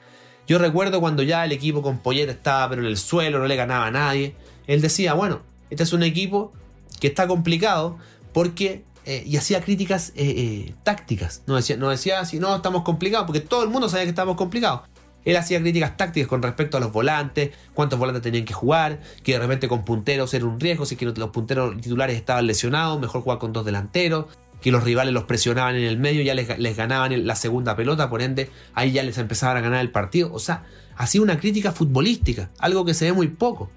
Yo 0.47 0.57
recuerdo 0.57 0.99
cuando 0.99 1.21
ya 1.21 1.45
el 1.45 1.51
equipo 1.51 1.83
con 1.83 1.99
Polleta 1.99 2.31
estaba 2.31 2.71
pero 2.71 2.81
en 2.81 2.87
el 2.87 2.97
suelo, 2.97 3.37
no 3.37 3.45
le 3.45 3.55
ganaba 3.55 3.85
a 3.85 3.91
nadie. 3.91 4.33
Él 4.65 4.81
decía, 4.81 5.13
bueno, 5.13 5.43
este 5.69 5.83
es 5.83 5.93
un 5.93 6.01
equipo 6.01 6.51
que 6.99 7.05
está 7.05 7.27
complicado 7.27 7.99
porque... 8.33 8.83
Eh, 9.07 9.21
y 9.27 9.37
hacía 9.37 9.61
críticas 9.61 10.09
eh, 10.15 10.23
eh, 10.25 10.73
tácticas. 10.81 11.43
No 11.45 11.55
decía, 11.55 11.77
no 11.77 11.91
decía 11.91 12.19
así, 12.19 12.39
no, 12.39 12.55
estamos 12.55 12.81
complicados, 12.81 13.27
porque 13.27 13.41
todo 13.41 13.61
el 13.61 13.69
mundo 13.69 13.89
sabía 13.89 14.05
que 14.05 14.09
estábamos 14.09 14.37
complicados. 14.37 14.89
Él 15.25 15.35
hacía 15.35 15.59
críticas 15.59 15.97
tácticas 15.97 16.29
con 16.29 16.41
respecto 16.41 16.77
a 16.77 16.79
los 16.79 16.91
volantes, 16.93 17.51
cuántos 17.73 17.99
volantes 17.99 18.23
tenían 18.23 18.45
que 18.45 18.53
jugar, 18.53 19.01
que 19.23 19.33
de 19.33 19.39
repente 19.39 19.67
con 19.67 19.83
punteros 19.83 20.33
era 20.33 20.45
un 20.45 20.59
riesgo, 20.59 20.85
si 20.85 20.95
que 20.95 21.05
los 21.05 21.29
punteros 21.31 21.75
titulares 21.81 22.15
estaban 22.15 22.47
lesionados, 22.47 22.99
mejor 22.99 23.21
jugar 23.21 23.39
con 23.39 23.51
dos 23.51 23.65
delanteros, 23.65 24.25
que 24.61 24.71
los 24.71 24.83
rivales 24.83 25.13
los 25.13 25.25
presionaban 25.25 25.75
en 25.75 25.83
el 25.83 25.97
medio, 25.97 26.21
ya 26.21 26.33
les, 26.33 26.57
les 26.57 26.77
ganaban 26.77 27.27
la 27.27 27.35
segunda 27.35 27.75
pelota, 27.75 28.09
por 28.09 28.21
ende 28.21 28.49
ahí 28.73 28.91
ya 28.91 29.03
les 29.03 29.17
empezaban 29.17 29.57
a 29.57 29.61
ganar 29.61 29.81
el 29.81 29.91
partido. 29.91 30.31
O 30.33 30.39
sea, 30.39 30.63
hacía 30.95 31.21
una 31.21 31.39
crítica 31.39 31.71
futbolística, 31.71 32.49
algo 32.59 32.85
que 32.85 32.93
se 32.93 33.05
ve 33.05 33.13
muy 33.13 33.27
poco. 33.27 33.69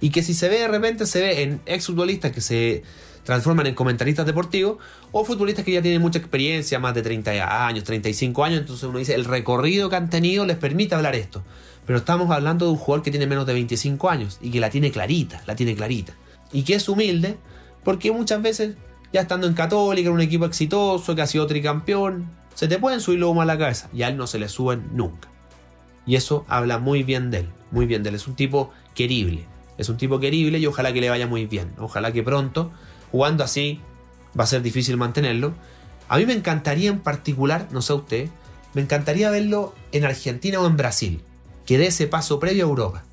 Y 0.00 0.10
que 0.10 0.22
si 0.22 0.34
se 0.34 0.48
ve 0.48 0.60
de 0.60 0.68
repente, 0.68 1.06
se 1.06 1.20
ve 1.20 1.42
en 1.42 1.60
exfutbolistas 1.66 2.32
que 2.32 2.40
se 2.40 2.82
transforman 3.24 3.66
en 3.66 3.74
comentaristas 3.74 4.26
deportivos 4.26 4.78
o 5.12 5.24
futbolistas 5.24 5.64
que 5.64 5.72
ya 5.72 5.82
tienen 5.82 6.00
mucha 6.00 6.18
experiencia, 6.18 6.78
más 6.78 6.94
de 6.94 7.02
30 7.02 7.66
años, 7.66 7.84
35 7.84 8.44
años, 8.44 8.60
entonces 8.60 8.84
uno 8.84 8.98
dice, 8.98 9.14
el 9.14 9.24
recorrido 9.24 9.90
que 9.90 9.96
han 9.96 10.10
tenido 10.10 10.46
les 10.46 10.56
permite 10.56 10.94
hablar 10.94 11.14
esto. 11.14 11.42
Pero 11.86 11.98
estamos 11.98 12.30
hablando 12.30 12.66
de 12.66 12.72
un 12.72 12.78
jugador 12.78 13.02
que 13.02 13.10
tiene 13.10 13.26
menos 13.26 13.46
de 13.46 13.52
25 13.52 14.10
años 14.10 14.38
y 14.40 14.50
que 14.50 14.60
la 14.60 14.70
tiene 14.70 14.90
clarita, 14.90 15.42
la 15.46 15.56
tiene 15.56 15.74
clarita. 15.74 16.14
Y 16.52 16.62
que 16.62 16.74
es 16.74 16.88
humilde 16.88 17.36
porque 17.84 18.12
muchas 18.12 18.42
veces, 18.42 18.76
ya 19.12 19.22
estando 19.22 19.46
en 19.46 19.54
Católica, 19.54 20.08
en 20.08 20.14
un 20.14 20.20
equipo 20.20 20.44
exitoso, 20.44 21.14
que 21.14 21.22
ha 21.22 21.26
sido 21.26 21.46
tricampeón, 21.46 22.30
se 22.54 22.68
te 22.68 22.78
pueden 22.78 23.00
subir 23.00 23.18
lo 23.18 23.40
a 23.40 23.44
la 23.44 23.58
cabeza 23.58 23.88
y 23.92 24.02
a 24.02 24.08
él 24.08 24.16
no 24.16 24.26
se 24.26 24.38
le 24.38 24.48
suben 24.48 24.88
nunca. 24.92 25.28
Y 26.06 26.16
eso 26.16 26.44
habla 26.48 26.78
muy 26.78 27.02
bien 27.02 27.30
de 27.30 27.38
él, 27.38 27.48
muy 27.70 27.86
bien 27.86 28.02
de 28.02 28.10
él. 28.10 28.14
Es 28.16 28.26
un 28.26 28.34
tipo 28.34 28.70
querible, 28.94 29.46
es 29.80 29.88
un 29.88 29.96
tipo 29.96 30.20
querible 30.20 30.58
y 30.58 30.66
ojalá 30.66 30.92
que 30.92 31.00
le 31.00 31.08
vaya 31.08 31.26
muy 31.26 31.46
bien. 31.46 31.72
Ojalá 31.78 32.12
que 32.12 32.22
pronto 32.22 32.70
jugando 33.10 33.42
así 33.42 33.80
va 34.38 34.44
a 34.44 34.46
ser 34.46 34.60
difícil 34.60 34.98
mantenerlo. 34.98 35.54
A 36.08 36.18
mí 36.18 36.26
me 36.26 36.34
encantaría 36.34 36.90
en 36.90 37.00
particular, 37.00 37.66
no 37.70 37.80
sé 37.80 37.94
usted, 37.94 38.28
me 38.74 38.82
encantaría 38.82 39.30
verlo 39.30 39.74
en 39.92 40.04
Argentina 40.04 40.60
o 40.60 40.66
en 40.66 40.76
Brasil, 40.76 41.22
que 41.64 41.78
dé 41.78 41.86
ese 41.86 42.06
paso 42.06 42.38
previo 42.38 42.66
a 42.66 42.68
Europa. 42.68 43.04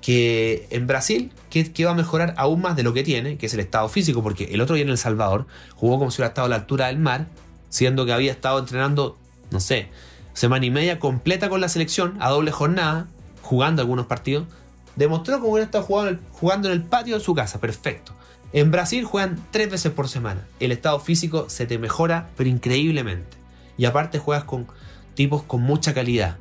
Que 0.00 0.66
en 0.70 0.86
Brasil, 0.86 1.32
que, 1.50 1.84
va 1.84 1.90
a 1.90 1.94
mejorar 1.94 2.34
aún 2.38 2.62
más 2.62 2.76
de 2.76 2.82
lo 2.82 2.94
que 2.94 3.02
tiene, 3.02 3.36
que 3.36 3.46
es 3.46 3.54
el 3.54 3.60
estado 3.60 3.88
físico, 3.90 4.22
porque 4.22 4.44
el 4.44 4.60
otro 4.62 4.74
día 4.74 4.84
en 4.84 4.90
El 4.90 4.98
Salvador 4.98 5.46
jugó 5.74 5.98
como 5.98 6.10
si 6.10 6.16
hubiera 6.16 6.28
estado 6.28 6.46
a 6.46 6.48
la 6.48 6.56
altura 6.56 6.86
del 6.86 6.98
mar, 6.98 7.26
siendo 7.68 8.06
que 8.06 8.12
había 8.12 8.32
estado 8.32 8.58
entrenando, 8.58 9.18
no 9.50 9.60
sé, 9.60 9.88
semana 10.32 10.64
y 10.64 10.70
media 10.70 10.98
completa 10.98 11.50
con 11.50 11.60
la 11.60 11.68
selección, 11.68 12.16
a 12.20 12.30
doble 12.30 12.52
jornada, 12.52 13.08
jugando 13.42 13.82
algunos 13.82 14.06
partidos. 14.06 14.46
Demostró 14.96 15.40
cómo 15.40 15.58
estado 15.58 15.84
jugando, 15.84 16.20
jugando 16.32 16.68
en 16.68 16.74
el 16.74 16.82
patio 16.82 17.16
de 17.16 17.24
su 17.24 17.34
casa, 17.34 17.60
perfecto. 17.60 18.12
En 18.52 18.70
Brasil 18.70 19.04
juegan 19.04 19.44
tres 19.50 19.70
veces 19.70 19.92
por 19.92 20.08
semana. 20.08 20.46
El 20.60 20.72
estado 20.72 20.98
físico 20.98 21.50
se 21.50 21.66
te 21.66 21.78
mejora, 21.78 22.30
pero 22.36 22.48
increíblemente. 22.48 23.36
Y 23.76 23.84
aparte 23.84 24.18
juegas 24.18 24.44
con 24.44 24.66
tipos 25.14 25.42
con 25.42 25.60
mucha 25.60 25.92
calidad. 25.92 26.38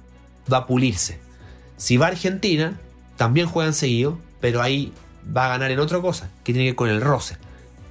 Va 0.51 0.59
a 0.59 0.67
pulirse. 0.67 1.19
Si 1.77 1.97
va 1.97 2.05
a 2.05 2.09
Argentina, 2.09 2.79
también 3.17 3.47
juegan 3.47 3.73
seguido, 3.73 4.17
pero 4.39 4.61
ahí 4.61 4.93
va 5.35 5.45
a 5.45 5.49
ganar 5.49 5.71
en 5.71 5.79
otra 5.79 5.99
cosa, 5.99 6.29
que 6.43 6.53
tiene 6.53 6.65
que 6.65 6.71
ver 6.71 6.75
con 6.75 6.89
el 6.89 7.01
roce. 7.01 7.37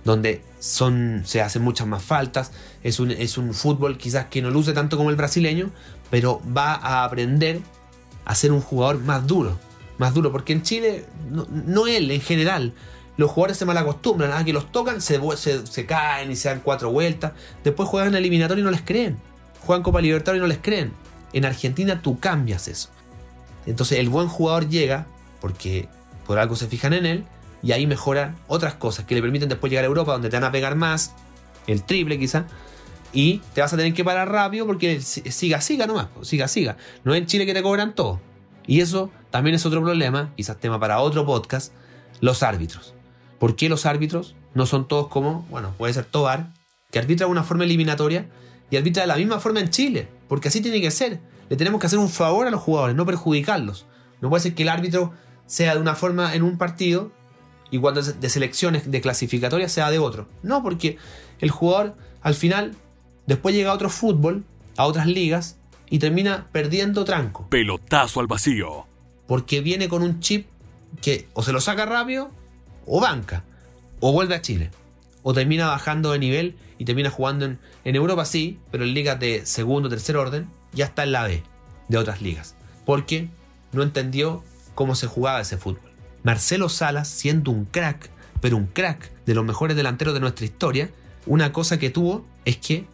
Donde 0.04 0.42
son, 0.58 1.22
se 1.26 1.42
hacen 1.42 1.62
muchas 1.62 1.86
más 1.86 2.02
faltas. 2.02 2.52
Es 2.82 3.00
un, 3.00 3.10
es 3.10 3.36
un 3.36 3.52
fútbol 3.52 3.98
quizás 3.98 4.26
que 4.26 4.40
no 4.40 4.50
luce 4.50 4.72
tanto 4.72 4.96
como 4.96 5.10
el 5.10 5.16
brasileño, 5.16 5.70
pero 6.10 6.40
va 6.56 6.74
a 6.74 7.04
aprender 7.04 7.60
a 8.24 8.34
ser 8.34 8.52
un 8.52 8.60
jugador 8.60 9.00
más 9.00 9.26
duro. 9.26 9.58
Más 9.98 10.14
duro, 10.14 10.32
porque 10.32 10.52
en 10.52 10.62
Chile, 10.62 11.06
no, 11.30 11.86
él 11.86 12.10
en 12.10 12.20
general, 12.20 12.74
los 13.16 13.30
jugadores 13.30 13.56
se 13.56 13.64
malacostumbran, 13.64 14.32
a 14.32 14.38
ah, 14.38 14.44
que 14.44 14.52
los 14.52 14.72
tocan, 14.72 15.00
se, 15.00 15.20
se, 15.36 15.86
caen 15.86 16.30
y 16.32 16.36
se 16.36 16.48
dan 16.48 16.60
cuatro 16.60 16.90
vueltas. 16.90 17.32
Después 17.62 17.88
juegan 17.88 18.14
eliminatorio 18.14 18.62
y 18.62 18.64
no 18.64 18.70
les 18.70 18.82
creen. 18.82 19.18
Juegan 19.60 19.82
Copa 19.82 20.00
Libertadores 20.00 20.40
y 20.40 20.42
no 20.42 20.48
les 20.48 20.58
creen. 20.58 20.92
En 21.32 21.44
Argentina 21.44 22.02
tú 22.02 22.18
cambias 22.18 22.66
eso. 22.68 22.88
Entonces 23.66 23.98
el 23.98 24.08
buen 24.08 24.28
jugador 24.28 24.68
llega, 24.68 25.06
porque 25.40 25.88
por 26.26 26.38
algo 26.38 26.56
se 26.56 26.66
fijan 26.66 26.92
en 26.92 27.06
él, 27.06 27.24
y 27.62 27.72
ahí 27.72 27.86
mejoran 27.86 28.36
otras 28.46 28.74
cosas 28.74 29.06
que 29.06 29.14
le 29.14 29.22
permiten 29.22 29.48
después 29.48 29.70
llegar 29.70 29.84
a 29.84 29.88
Europa 29.88 30.12
donde 30.12 30.28
te 30.28 30.36
van 30.36 30.44
a 30.44 30.52
pegar 30.52 30.76
más, 30.76 31.14
el 31.66 31.82
triple 31.82 32.18
quizá, 32.18 32.46
y 33.12 33.38
te 33.54 33.60
vas 33.60 33.72
a 33.72 33.76
tener 33.76 33.94
que 33.94 34.04
parar 34.04 34.30
rápido 34.30 34.66
porque 34.66 35.00
siga, 35.00 35.60
siga 35.60 35.86
nomás, 35.86 36.08
siga, 36.22 36.48
siga. 36.48 36.76
No 37.04 37.14
es 37.14 37.20
en 37.20 37.26
Chile 37.26 37.46
que 37.46 37.54
te 37.54 37.62
cobran 37.62 37.94
todo. 37.94 38.20
Y 38.66 38.80
eso 38.80 39.10
también 39.34 39.56
es 39.56 39.66
otro 39.66 39.82
problema, 39.82 40.32
quizás 40.36 40.60
tema 40.60 40.78
para 40.78 41.00
otro 41.00 41.26
podcast, 41.26 41.72
los 42.20 42.44
árbitros. 42.44 42.94
¿Por 43.40 43.56
qué 43.56 43.68
los 43.68 43.84
árbitros 43.84 44.36
no 44.54 44.64
son 44.64 44.86
todos 44.86 45.08
como, 45.08 45.44
bueno, 45.50 45.74
puede 45.76 45.92
ser 45.92 46.04
Tobar, 46.04 46.52
que 46.92 47.00
arbitra 47.00 47.26
de 47.26 47.32
una 47.32 47.42
forma 47.42 47.64
eliminatoria 47.64 48.30
y 48.70 48.76
arbitra 48.76 49.02
de 49.02 49.08
la 49.08 49.16
misma 49.16 49.40
forma 49.40 49.58
en 49.58 49.70
Chile? 49.70 50.06
Porque 50.28 50.46
así 50.46 50.60
tiene 50.60 50.80
que 50.80 50.92
ser. 50.92 51.18
Le 51.48 51.56
tenemos 51.56 51.80
que 51.80 51.88
hacer 51.88 51.98
un 51.98 52.08
favor 52.08 52.46
a 52.46 52.50
los 52.50 52.60
jugadores, 52.60 52.94
no 52.94 53.04
perjudicarlos. 53.04 53.86
No 54.20 54.30
puede 54.30 54.40
ser 54.40 54.54
que 54.54 54.62
el 54.62 54.68
árbitro 54.68 55.12
sea 55.46 55.74
de 55.74 55.80
una 55.80 55.96
forma 55.96 56.36
en 56.36 56.44
un 56.44 56.56
partido 56.56 57.10
y 57.72 57.80
cuando 57.80 58.02
es 58.02 58.20
de 58.20 58.28
selecciones 58.28 58.88
de 58.88 59.00
clasificatoria 59.00 59.68
sea 59.68 59.90
de 59.90 59.98
otro. 59.98 60.28
No, 60.44 60.62
porque 60.62 60.96
el 61.40 61.50
jugador 61.50 61.96
al 62.22 62.34
final 62.34 62.76
después 63.26 63.52
llega 63.52 63.72
a 63.72 63.74
otro 63.74 63.90
fútbol, 63.90 64.44
a 64.76 64.86
otras 64.86 65.08
ligas 65.08 65.58
y 65.90 65.98
termina 65.98 66.46
perdiendo 66.52 67.04
tranco. 67.04 67.48
Pelotazo 67.50 68.20
al 68.20 68.28
vacío. 68.28 68.93
Porque 69.26 69.60
viene 69.60 69.88
con 69.88 70.02
un 70.02 70.20
chip 70.20 70.46
que 71.00 71.28
o 71.34 71.42
se 71.42 71.52
lo 71.52 71.60
saca 71.60 71.86
rápido 71.86 72.30
o 72.86 73.00
banca 73.00 73.44
o 74.00 74.12
vuelve 74.12 74.34
a 74.34 74.42
Chile. 74.42 74.70
O 75.22 75.32
termina 75.32 75.68
bajando 75.68 76.12
de 76.12 76.18
nivel 76.18 76.56
y 76.78 76.84
termina 76.84 77.10
jugando 77.10 77.46
en, 77.46 77.58
en 77.84 77.96
Europa 77.96 78.24
sí, 78.24 78.58
pero 78.70 78.84
en 78.84 78.94
ligas 78.94 79.18
de 79.18 79.46
segundo 79.46 79.86
o 79.86 79.90
tercer 79.90 80.16
orden 80.16 80.48
ya 80.72 80.86
está 80.86 81.04
en 81.04 81.12
la 81.12 81.24
B 81.24 81.42
de 81.88 81.98
otras 81.98 82.20
ligas. 82.20 82.54
Porque 82.84 83.28
no 83.72 83.82
entendió 83.82 84.44
cómo 84.74 84.94
se 84.94 85.06
jugaba 85.06 85.40
ese 85.40 85.56
fútbol. 85.56 85.92
Marcelo 86.22 86.68
Salas, 86.68 87.08
siendo 87.08 87.50
un 87.50 87.64
crack, 87.66 88.10
pero 88.40 88.56
un 88.56 88.66
crack 88.66 89.10
de 89.24 89.34
los 89.34 89.44
mejores 89.44 89.76
delanteros 89.76 90.14
de 90.14 90.20
nuestra 90.20 90.44
historia, 90.44 90.90
una 91.26 91.52
cosa 91.52 91.78
que 91.78 91.90
tuvo 91.90 92.26
es 92.44 92.56
que 92.58 92.86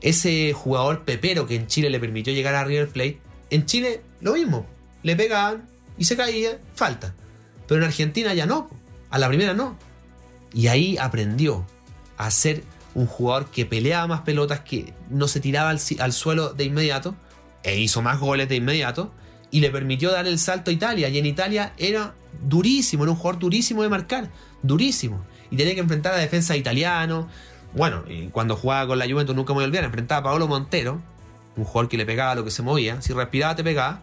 ese 0.00 0.52
jugador 0.52 1.04
pepero 1.04 1.46
que 1.46 1.56
en 1.56 1.66
Chile 1.66 1.90
le 1.90 2.00
permitió 2.00 2.32
llegar 2.32 2.54
a 2.54 2.64
River 2.64 2.88
Plate, 2.88 3.20
en 3.50 3.66
Chile 3.66 4.02
lo 4.20 4.34
mismo, 4.34 4.66
le 5.02 5.16
pegaban 5.16 5.68
y 6.02 6.04
se 6.04 6.16
caía, 6.16 6.58
falta. 6.74 7.14
Pero 7.68 7.80
en 7.80 7.86
Argentina 7.86 8.34
ya 8.34 8.44
no, 8.44 8.68
a 9.08 9.20
la 9.20 9.28
primera 9.28 9.54
no. 9.54 9.78
Y 10.52 10.66
ahí 10.66 10.98
aprendió 10.98 11.64
a 12.16 12.28
ser 12.32 12.64
un 12.94 13.06
jugador 13.06 13.52
que 13.52 13.66
peleaba 13.66 14.08
más 14.08 14.22
pelotas, 14.22 14.62
que 14.62 14.94
no 15.10 15.28
se 15.28 15.38
tiraba 15.38 15.70
al, 15.70 16.12
suelo 16.12 16.54
de 16.54 16.64
inmediato, 16.64 17.14
e 17.62 17.78
hizo 17.78 18.02
más 18.02 18.18
goles 18.18 18.48
de 18.48 18.56
inmediato, 18.56 19.12
y 19.52 19.60
le 19.60 19.70
permitió 19.70 20.10
dar 20.10 20.26
el 20.26 20.40
salto 20.40 20.72
a 20.72 20.74
Italia. 20.74 21.08
Y 21.08 21.18
en 21.18 21.26
Italia 21.26 21.72
era 21.78 22.14
durísimo, 22.42 23.04
era 23.04 23.12
un 23.12 23.16
jugador 23.16 23.38
durísimo 23.38 23.84
de 23.84 23.88
marcar, 23.88 24.28
durísimo. 24.64 25.24
Y 25.52 25.56
tenía 25.56 25.74
que 25.74 25.82
enfrentar 25.82 26.14
a 26.14 26.16
defensa 26.16 26.56
italiano. 26.56 27.28
Bueno, 27.74 28.02
cuando 28.32 28.56
jugaba 28.56 28.88
con 28.88 28.98
la 28.98 29.08
Juventus 29.08 29.36
nunca 29.36 29.54
me 29.54 29.64
voy 29.64 29.76
a 29.76 29.84
enfrentaba 29.84 30.18
a 30.18 30.24
Paolo 30.24 30.48
Montero, 30.48 31.00
un 31.56 31.64
jugador 31.64 31.88
que 31.88 31.96
le 31.96 32.04
pegaba 32.04 32.34
lo 32.34 32.42
que 32.42 32.50
se 32.50 32.62
movía, 32.62 33.00
si 33.02 33.12
respiraba 33.12 33.54
te 33.54 33.62
pegaba, 33.62 34.00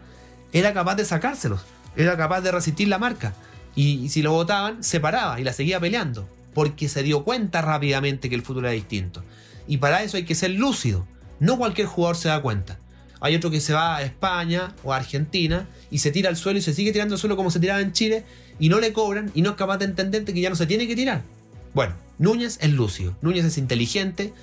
era 0.53 0.73
capaz 0.73 0.95
de 0.95 1.05
sacárselos, 1.05 1.61
era 1.95 2.17
capaz 2.17 2.41
de 2.41 2.51
resistir 2.51 2.87
la 2.87 2.97
marca. 2.97 3.33
Y, 3.75 4.09
si 4.09 4.21
lo 4.21 4.31
botaban, 4.31 4.83
se 4.83 4.99
paraba 4.99 5.39
y 5.39 5.43
la 5.43 5.53
seguía 5.53 5.79
peleando, 5.79 6.27
porque 6.53 6.89
se 6.89 7.03
dio 7.03 7.23
cuenta 7.23 7.61
rápidamente 7.61 8.29
que 8.29 8.35
el 8.35 8.41
fútbol 8.41 8.65
era 8.65 8.73
distinto. 8.73 9.23
Y 9.67 9.77
para 9.77 10.03
eso 10.03 10.17
hay 10.17 10.25
que 10.25 10.35
ser 10.35 10.51
lúcido. 10.51 11.07
No 11.39 11.57
cualquier 11.57 11.87
jugador 11.87 12.17
se 12.17 12.29
da 12.29 12.41
cuenta. 12.41 12.79
Hay 13.21 13.35
otro 13.35 13.51
que 13.51 13.59
se 13.59 13.73
va 13.73 13.97
a 13.97 14.03
España 14.03 14.73
o 14.83 14.93
a 14.93 14.97
Argentina 14.97 15.67
y 15.91 15.99
se 15.99 16.11
tira 16.11 16.29
al 16.29 16.37
suelo 16.37 16.59
y 16.59 16.61
se 16.61 16.73
sigue 16.73 16.91
tirando 16.91 17.15
al 17.15 17.19
suelo 17.19 17.35
como 17.35 17.51
se 17.51 17.59
tiraba 17.59 17.81
en 17.81 17.91
Chile 17.91 18.23
y 18.59 18.69
no 18.69 18.79
le 18.79 18.93
cobran 18.93 19.31
y 19.35 19.41
no 19.41 19.51
es 19.51 19.55
capaz 19.55 19.77
de 19.77 19.85
entender 19.85 20.23
que 20.23 20.39
ya 20.39 20.49
no 20.49 20.55
se 20.55 20.65
tiene 20.65 20.87
que 20.87 20.95
tirar. 20.95 21.21
Bueno, 21.73 21.95
Núñez 22.17 22.57
es 22.61 22.71
lúcido, 22.71 23.15
Núñez 23.21 23.45
es 23.45 23.57
inteligente 23.57 24.33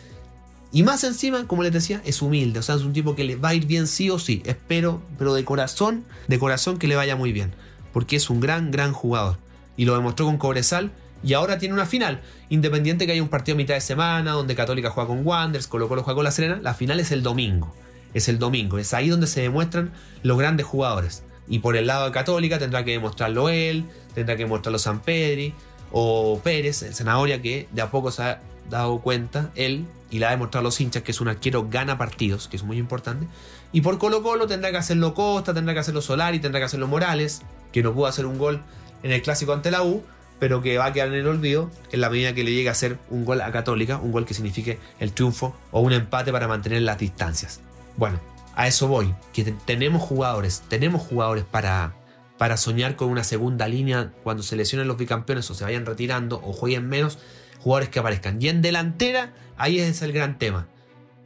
y 0.73 0.83
más 0.83 1.05
encima, 1.05 1.47
como 1.47 1.63
les 1.63 1.73
decía, 1.73 2.03
es 2.05 2.23
humilde. 2.23 2.59
O 2.59 2.63
sea, 2.63 2.75
es 2.75 2.83
un 2.83 2.93
tipo 2.93 3.15
que 3.15 3.25
le 3.25 3.37
va 3.37 3.51
a 3.51 3.55
ir 3.55 3.67
bien 3.67 3.87
sí 3.87 4.11
o 4.11 4.19
sí. 4.19 4.43
Espero, 4.45 5.01
pero 5.19 5.35
de 5.35 5.45
corazón, 5.45 6.05
de 6.29 6.39
corazón 6.39 6.79
que 6.79 6.89
le 6.89 6.97
vaya 6.97 7.17
muy 7.17 7.33
bien. 7.33 7.55
Porque 7.93 8.17
es 8.17 8.29
un 8.29 8.41
gran, 8.41 8.71
gran 8.71 8.93
jugador. 8.93 9.39
Y 9.77 9.85
lo 9.85 9.95
demostró 9.95 10.27
con 10.27 10.39
Cobresal 10.39 10.93
y 11.23 11.33
ahora 11.33 11.59
tiene 11.59 11.75
una 11.75 11.87
final. 11.87 12.21
Independiente 12.51 13.07
que 13.07 13.13
haya 13.13 13.23
un 13.23 13.29
partido 13.29 13.55
a 13.55 13.59
mitad 13.59 13.75
de 13.75 13.81
semana 13.81 14.33
donde 14.33 14.55
Católica 14.55 14.91
juega 14.91 15.09
con 15.09 15.27
Wanderers, 15.27 15.67
Colo 15.67 15.89
Colo 15.89 16.03
juega 16.03 16.17
con 16.17 16.25
La 16.25 16.31
Serena, 16.31 16.59
la 16.63 16.75
final 16.75 17.01
es 17.01 17.11
el 17.11 17.23
domingo 17.23 17.75
es 18.17 18.29
el 18.29 18.39
domingo. 18.39 18.79
Es 18.79 18.95
ahí 18.95 19.09
donde 19.09 19.27
se 19.27 19.43
demuestran 19.43 19.93
los 20.23 20.39
grandes 20.39 20.65
jugadores. 20.65 21.23
Y 21.49 21.59
por 21.59 21.77
el 21.77 21.87
lado 21.87 22.07
de 22.07 22.13
Católica 22.13 22.59
tendrá 22.59 22.83
que 22.83 22.93
demostrarlo 22.93 23.51
él, 23.51 23.85
tendrá 24.15 24.37
que 24.37 24.45
demostrarlo 24.45 24.79
San 24.79 25.01
Pedri 25.01 25.55
o 25.93 26.41
Pérez, 26.43 26.83
el 26.83 26.95
Zanahoria, 26.95 27.43
que 27.43 27.69
de 27.73 27.83
a 27.83 27.91
poco 27.91 28.11
se 28.11 28.23
ha 28.23 28.41
dado 28.71 29.01
cuenta 29.01 29.51
él 29.55 29.87
y 30.11 30.19
le 30.19 30.27
ha 30.27 30.31
demostrado 30.31 30.61
a 30.61 30.65
los 30.65 30.81
hinchas 30.81 31.03
que 31.03 31.11
es 31.11 31.21
un 31.21 31.29
arquero 31.29 31.69
gana 31.69 31.99
partidos, 31.99 32.49
que 32.49 32.57
es 32.57 32.63
muy 32.63 32.79
importante. 32.79 33.27
Y 33.73 33.81
por 33.81 33.99
Colo 33.99 34.23
Colo 34.23 34.47
tendrá 34.47 34.71
que 34.71 34.77
hacerlo 34.77 35.15
Costa, 35.15 35.53
tendrá 35.53 35.75
que 35.75 35.81
hacerlo 35.81 36.01
Solari, 36.01 36.39
tendrá 36.39 36.61
que 36.61 36.67
hacerlo 36.67 36.87
Morales, 36.87 37.43
que 37.73 37.83
no 37.83 37.93
pudo 37.93 38.07
hacer 38.07 38.27
un 38.27 38.39
gol 38.39 38.63
en 39.03 39.13
el 39.13 39.23
clásico 39.23 39.53
ante 39.53 39.71
la 39.71 39.83
U, 39.83 40.03
pero 40.39 40.63
que 40.63 40.79
va 40.79 40.87
a 40.87 40.93
quedar 40.93 41.09
en 41.09 41.15
el 41.15 41.27
olvido 41.27 41.71
en 41.93 42.01
la 42.01 42.11
medida 42.11 42.35
que 42.35 42.45
le 42.45 42.53
llegue 42.53 42.69
a 42.69 42.73
hacer 42.73 42.99
un 43.11 43.25
gol 43.25 43.41
a 43.41 43.51
Católica, 43.53 43.99
un 43.99 44.13
gol 44.13 44.27
que 44.27 44.35
signifique 44.35 44.79
el 45.01 45.13
triunfo 45.13 45.57
o 45.71 45.81
un 45.81 45.93
empate 45.93 46.33
para 46.33 46.49
mantener 46.49 46.83
las 46.83 46.99
distancias. 46.99 47.61
Bueno, 47.97 48.21
a 48.55 48.67
eso 48.67 48.89
voy, 48.89 49.15
que 49.33 49.45
tenemos 49.65 50.03
jugadores, 50.03 50.63
tenemos 50.69 51.03
jugadores 51.03 51.45
para, 51.45 51.95
para 52.39 52.57
soñar 52.57 52.97
con 52.97 53.09
una 53.09 53.25
segunda 53.25 53.69
línea 53.69 54.13
cuando 54.23 54.43
se 54.43 54.57
lesionen 54.57 54.89
los 54.89 54.97
bicampeones 54.97 55.51
o 55.51 55.55
se 55.55 55.65
vayan 55.65 55.87
retirando 55.87 56.41
o 56.45 56.53
jueguen 56.53 56.89
menos, 56.89 57.19
jugadores 57.67 57.89
que 57.89 57.99
aparezcan. 57.99 58.41
Y 58.41 58.49
en 58.49 58.63
delantera, 58.63 59.35
ahí 59.57 59.81
es 59.81 60.01
el 60.01 60.13
gran 60.13 60.39
tema. 60.39 60.69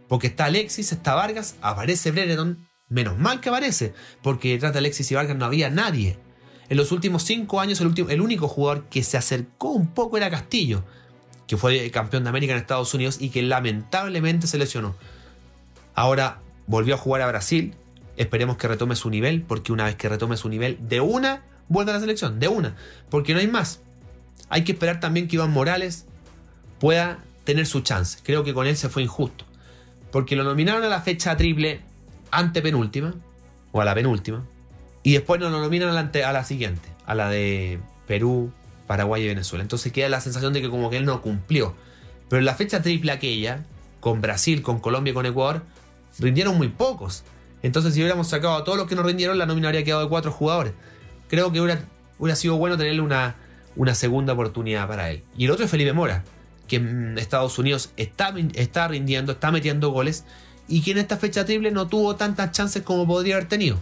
Porque 0.08 0.28
está 0.28 0.46
Alexis, 0.46 0.90
está 0.90 1.14
Vargas, 1.14 1.56
aparece 1.60 2.12
Brereton, 2.12 2.66
menos 2.88 3.18
mal 3.18 3.42
que 3.42 3.50
aparece, 3.50 3.92
porque 4.22 4.52
detrás 4.52 4.72
de 4.72 4.78
Alexis 4.78 5.10
y 5.10 5.14
Vargas 5.16 5.36
no 5.36 5.44
había 5.44 5.68
nadie. 5.68 6.18
En 6.70 6.78
los 6.78 6.92
últimos 6.92 7.24
cinco 7.24 7.60
años, 7.60 7.78
el, 7.82 7.88
último, 7.88 8.08
el 8.08 8.22
único 8.22 8.48
jugador 8.48 8.84
que 8.88 9.02
se 9.02 9.18
acercó 9.18 9.68
un 9.68 9.88
poco 9.88 10.16
era 10.16 10.30
Castillo, 10.30 10.82
que 11.46 11.58
fue 11.58 11.90
campeón 11.90 12.22
de 12.22 12.30
América 12.30 12.54
en 12.54 12.58
Estados 12.58 12.94
Unidos 12.94 13.18
y 13.20 13.28
que 13.28 13.42
lamentablemente 13.42 14.46
se 14.46 14.56
lesionó. 14.56 14.96
Ahora 15.94 16.40
volvió 16.66 16.94
a 16.94 16.98
jugar 16.98 17.20
a 17.20 17.26
Brasil. 17.26 17.74
Esperemos 18.16 18.56
que 18.56 18.66
retome 18.66 18.96
su 18.96 19.10
nivel, 19.10 19.42
porque 19.42 19.72
una 19.72 19.84
vez 19.84 19.96
que 19.96 20.08
retome 20.08 20.38
su 20.38 20.48
nivel, 20.48 20.78
de 20.88 21.02
una, 21.02 21.42
vuelve 21.68 21.90
a 21.90 21.94
la 21.96 22.00
selección, 22.00 22.40
de 22.40 22.48
una, 22.48 22.76
porque 23.10 23.34
no 23.34 23.40
hay 23.40 23.46
más. 23.46 23.80
Hay 24.48 24.64
que 24.64 24.72
esperar 24.72 25.00
también 25.00 25.28
que 25.28 25.36
Iván 25.36 25.50
Morales 25.50 26.06
pueda 26.80 27.18
tener 27.44 27.66
su 27.66 27.80
chance. 27.82 28.18
Creo 28.24 28.42
que 28.42 28.52
con 28.54 28.66
él 28.66 28.76
se 28.76 28.88
fue 28.88 29.02
injusto, 29.02 29.44
porque 30.10 30.34
lo 30.34 30.42
nominaron 30.42 30.82
a 30.82 30.88
la 30.88 31.02
fecha 31.02 31.36
triple 31.36 31.82
antepenúltima, 32.32 33.14
o 33.72 33.80
a 33.80 33.84
la 33.84 33.94
penúltima, 33.94 34.44
y 35.02 35.12
después 35.12 35.40
no 35.40 35.48
lo 35.50 35.60
nominan 35.60 35.90
a 35.90 36.32
la, 36.32 36.44
siguiente, 36.44 36.88
a 37.06 37.14
la 37.14 37.28
de 37.28 37.78
Perú, 38.06 38.52
Paraguay 38.86 39.22
y 39.22 39.28
Venezuela. 39.28 39.62
Entonces 39.62 39.92
queda 39.92 40.08
la 40.08 40.20
sensación 40.20 40.52
de 40.52 40.60
que 40.60 40.68
como 40.68 40.90
que 40.90 40.96
él 40.96 41.04
no 41.04 41.22
cumplió. 41.22 41.74
Pero 42.28 42.40
en 42.40 42.46
la 42.46 42.54
fecha 42.54 42.82
triple 42.82 43.12
aquella, 43.12 43.64
con 44.00 44.20
Brasil, 44.20 44.62
con 44.62 44.80
Colombia 44.80 45.12
y 45.12 45.14
con 45.14 45.26
Ecuador, 45.26 45.62
rindieron 46.18 46.56
muy 46.56 46.68
pocos. 46.68 47.24
Entonces, 47.62 47.94
si 47.94 48.00
hubiéramos 48.00 48.28
sacado 48.28 48.54
a 48.56 48.64
todos 48.64 48.78
los 48.78 48.86
que 48.86 48.94
no 48.94 49.02
rindieron, 49.02 49.38
la 49.38 49.46
nómina 49.46 49.68
habría 49.68 49.84
quedado 49.84 50.02
de 50.02 50.08
cuatro 50.08 50.32
jugadores. 50.32 50.72
Creo 51.28 51.52
que 51.52 51.60
hubiera, 51.60 51.82
hubiera 52.18 52.36
sido 52.36 52.56
bueno 52.56 52.76
tenerle 52.76 53.00
una, 53.00 53.36
una 53.76 53.94
segunda 53.94 54.32
oportunidad 54.32 54.88
para 54.88 55.10
él. 55.10 55.22
Y 55.36 55.44
el 55.44 55.50
otro 55.50 55.64
es 55.64 55.70
Felipe 55.70 55.92
Mora, 55.92 56.24
que 56.70 56.76
en 56.76 57.18
Estados 57.18 57.58
Unidos 57.58 57.90
está, 57.96 58.32
está 58.54 58.86
rindiendo, 58.86 59.32
está 59.32 59.50
metiendo 59.50 59.90
goles 59.90 60.24
y 60.68 60.82
que 60.82 60.92
en 60.92 60.98
esta 60.98 61.16
fecha 61.16 61.44
triple 61.44 61.72
no 61.72 61.88
tuvo 61.88 62.14
tantas 62.14 62.52
chances 62.52 62.84
como 62.84 63.08
podría 63.08 63.34
haber 63.34 63.48
tenido. 63.48 63.76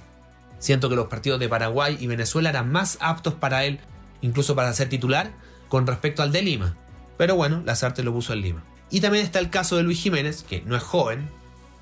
Siento 0.59 0.89
que 0.89 0.97
los 0.97 1.09
partidos 1.09 1.39
de 1.39 1.51
Paraguay 1.51 1.99
y 2.01 2.07
Venezuela 2.07 2.49
eran 2.49 2.73
más 2.73 2.97
aptos 3.01 3.35
para 3.35 3.67
él, 3.67 3.79
incluso 4.23 4.57
para 4.57 4.73
ser 4.73 4.89
titular, 4.89 5.33
con 5.69 5.87
respecto 5.87 6.23
al 6.23 6.33
de 6.33 6.41
Lima. 6.41 6.77
Pero 7.19 7.37
bueno, 7.37 7.63
la 7.67 7.75
Sarte 7.75 8.03
lo 8.03 8.15
puso 8.15 8.33
en 8.33 8.41
Lima. 8.41 8.65
Y 8.91 9.01
también 9.01 9.23
está 9.23 9.39
el 9.39 9.51
caso 9.51 9.77
de 9.77 9.83
Luis 9.83 10.01
Jiménez, 10.01 10.43
que 10.49 10.63
no 10.63 10.75
es 10.75 10.83
joven, 10.83 11.29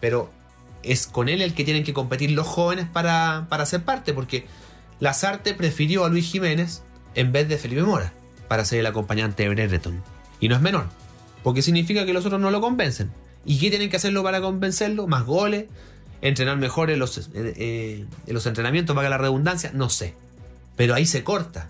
pero 0.00 0.32
es 0.82 1.06
con 1.06 1.28
él 1.28 1.40
el 1.40 1.54
que 1.54 1.64
tienen 1.64 1.84
que 1.84 1.94
competir 1.94 2.32
los 2.32 2.48
jóvenes 2.48 2.86
para, 2.92 3.46
para 3.48 3.64
ser 3.64 3.84
parte, 3.84 4.12
porque 4.12 4.46
Lazarte 4.98 5.54
prefirió 5.54 6.04
a 6.04 6.08
Luis 6.08 6.28
Jiménez 6.28 6.82
en 7.14 7.30
vez 7.30 7.48
de 7.48 7.58
Felipe 7.58 7.82
Mora 7.82 8.12
para 8.48 8.64
ser 8.64 8.80
el 8.80 8.86
acompañante 8.86 9.44
de 9.44 9.50
Brereton. 9.50 10.15
Y 10.40 10.48
no 10.48 10.56
es 10.56 10.60
menor, 10.60 10.86
porque 11.42 11.62
significa 11.62 12.04
que 12.06 12.12
los 12.12 12.26
otros 12.26 12.40
no 12.40 12.50
lo 12.50 12.60
convencen. 12.60 13.10
¿Y 13.44 13.58
qué 13.58 13.70
tienen 13.70 13.90
que 13.90 13.96
hacerlo 13.96 14.22
para 14.22 14.40
convencerlo? 14.40 15.06
Más 15.06 15.24
goles, 15.24 15.66
entrenar 16.20 16.56
mejor 16.56 16.90
en 16.90 16.98
los, 16.98 17.18
eh, 17.18 17.24
eh, 17.34 18.04
en 18.26 18.34
los 18.34 18.46
entrenamientos, 18.46 18.96
para 18.96 19.08
la 19.08 19.18
redundancia, 19.18 19.70
no 19.72 19.88
sé. 19.88 20.14
Pero 20.76 20.94
ahí 20.94 21.06
se 21.06 21.24
corta. 21.24 21.68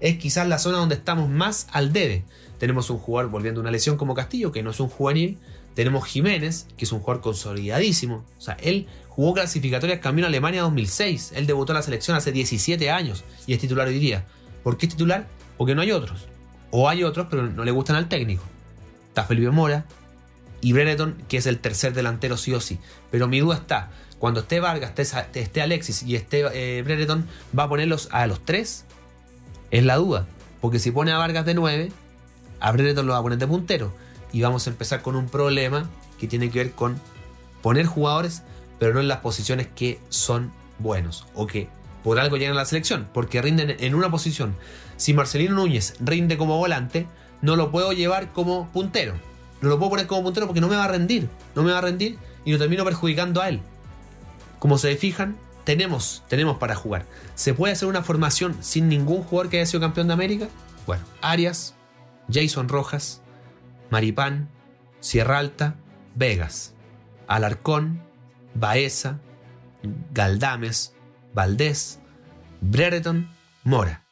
Es 0.00 0.18
quizás 0.18 0.46
la 0.46 0.58
zona 0.58 0.78
donde 0.78 0.96
estamos 0.96 1.30
más 1.30 1.66
al 1.72 1.92
debe. 1.92 2.24
Tenemos 2.58 2.90
un 2.90 2.98
jugador 2.98 3.30
volviendo 3.30 3.60
a 3.60 3.62
una 3.62 3.70
lesión 3.70 3.96
como 3.96 4.14
Castillo, 4.14 4.52
que 4.52 4.62
no 4.62 4.70
es 4.70 4.80
un 4.80 4.88
juvenil, 4.88 5.38
tenemos 5.74 6.06
Jiménez, 6.06 6.66
que 6.76 6.84
es 6.84 6.92
un 6.92 7.00
jugador 7.00 7.22
consolidadísimo. 7.22 8.24
O 8.38 8.40
sea, 8.40 8.56
él 8.62 8.86
jugó 9.08 9.34
clasificatorias 9.34 9.98
camino 9.98 10.26
a 10.26 10.28
Alemania 10.28 10.62
2006. 10.62 11.32
Él 11.34 11.46
debutó 11.46 11.72
en 11.72 11.76
la 11.76 11.82
selección 11.82 12.16
hace 12.16 12.32
17 12.32 12.90
años 12.90 13.24
y 13.46 13.54
es 13.54 13.58
titular 13.58 13.88
hoy. 13.88 14.16
¿Por 14.62 14.76
qué 14.76 14.86
es 14.86 14.92
titular? 14.92 15.26
Porque 15.56 15.74
no 15.74 15.82
hay 15.82 15.90
otros. 15.90 16.26
O 16.76 16.88
hay 16.88 17.04
otros, 17.04 17.28
pero 17.30 17.46
no 17.46 17.62
le 17.62 17.70
gustan 17.70 17.94
al 17.94 18.08
técnico. 18.08 18.42
Está 19.06 19.22
Felipe 19.22 19.52
Mora 19.52 19.84
y 20.60 20.72
Brereton, 20.72 21.22
que 21.28 21.36
es 21.36 21.46
el 21.46 21.60
tercer 21.60 21.94
delantero 21.94 22.36
sí 22.36 22.52
o 22.52 22.60
sí. 22.60 22.80
Pero 23.12 23.28
mi 23.28 23.38
duda 23.38 23.54
está, 23.54 23.90
cuando 24.18 24.40
esté 24.40 24.58
Vargas, 24.58 24.92
esté, 24.98 25.62
Alexis 25.62 26.02
y 26.02 26.16
esté 26.16 26.42
eh, 26.52 26.82
¿va 27.56 27.62
a 27.62 27.68
ponerlos 27.68 28.08
a 28.10 28.26
los 28.26 28.44
tres? 28.44 28.86
Es 29.70 29.84
la 29.84 29.94
duda. 29.94 30.26
Porque 30.60 30.80
si 30.80 30.90
pone 30.90 31.12
a 31.12 31.18
Vargas 31.18 31.46
de 31.46 31.54
9, 31.54 31.92
a 32.58 32.72
Brereton 32.72 33.06
lo 33.06 33.12
va 33.12 33.20
a 33.20 33.22
poner 33.22 33.38
de 33.38 33.46
puntero. 33.46 33.94
Y 34.32 34.42
vamos 34.42 34.66
a 34.66 34.70
empezar 34.70 35.00
con 35.00 35.14
un 35.14 35.28
problema 35.28 35.88
que 36.18 36.26
tiene 36.26 36.50
que 36.50 36.58
ver 36.58 36.72
con 36.72 37.00
poner 37.62 37.86
jugadores, 37.86 38.42
pero 38.80 38.94
no 38.94 39.00
en 39.00 39.06
las 39.06 39.18
posiciones 39.18 39.68
que 39.68 40.00
son 40.08 40.52
buenos 40.80 41.24
o 41.36 41.46
que 41.46 41.68
por 42.04 42.20
algo 42.20 42.36
llegan 42.36 42.52
a 42.52 42.60
la 42.60 42.64
selección, 42.66 43.08
porque 43.12 43.42
rinden 43.42 43.76
en 43.80 43.94
una 43.94 44.10
posición. 44.10 44.54
Si 44.96 45.14
Marcelino 45.14 45.54
Núñez 45.54 45.94
rinde 46.00 46.36
como 46.36 46.58
volante, 46.58 47.08
no 47.40 47.56
lo 47.56 47.72
puedo 47.72 47.92
llevar 47.92 48.32
como 48.32 48.70
puntero. 48.70 49.14
No 49.62 49.70
lo 49.70 49.78
puedo 49.78 49.90
poner 49.90 50.06
como 50.06 50.22
puntero 50.22 50.46
porque 50.46 50.60
no 50.60 50.68
me 50.68 50.76
va 50.76 50.84
a 50.84 50.88
rendir. 50.88 51.28
No 51.54 51.62
me 51.62 51.72
va 51.72 51.78
a 51.78 51.80
rendir 51.80 52.18
y 52.44 52.52
lo 52.52 52.58
termino 52.58 52.84
perjudicando 52.84 53.40
a 53.40 53.48
él. 53.48 53.62
Como 54.58 54.78
se 54.78 54.94
fijan, 54.96 55.36
tenemos, 55.64 56.22
tenemos 56.28 56.58
para 56.58 56.74
jugar. 56.74 57.06
¿Se 57.34 57.54
puede 57.54 57.72
hacer 57.72 57.88
una 57.88 58.02
formación 58.02 58.56
sin 58.60 58.88
ningún 58.88 59.22
jugador 59.22 59.50
que 59.50 59.56
haya 59.56 59.66
sido 59.66 59.80
campeón 59.80 60.06
de 60.06 60.12
América? 60.12 60.48
Bueno, 60.86 61.02
Arias, 61.22 61.74
Jason 62.30 62.68
Rojas, 62.68 63.22
Maripán, 63.90 64.48
Sierra 65.00 65.38
Alta, 65.38 65.76
Vegas, 66.14 66.74
Alarcón, 67.26 68.02
Baeza, 68.54 69.20
Galdames, 70.12 70.93
Valdés, 71.34 71.98
Brereton, 72.60 73.28
Mora. 73.64 74.04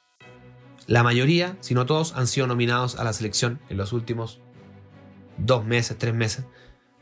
La 0.88 1.04
mayoría, 1.04 1.56
si 1.60 1.72
no 1.74 1.86
todos, 1.86 2.14
han 2.16 2.26
sido 2.26 2.48
nominados 2.48 2.96
a 2.96 3.04
la 3.04 3.12
selección 3.12 3.60
en 3.68 3.76
los 3.76 3.92
últimos 3.92 4.40
dos 5.38 5.64
meses, 5.64 5.96
tres 5.96 6.14
meses. 6.14 6.44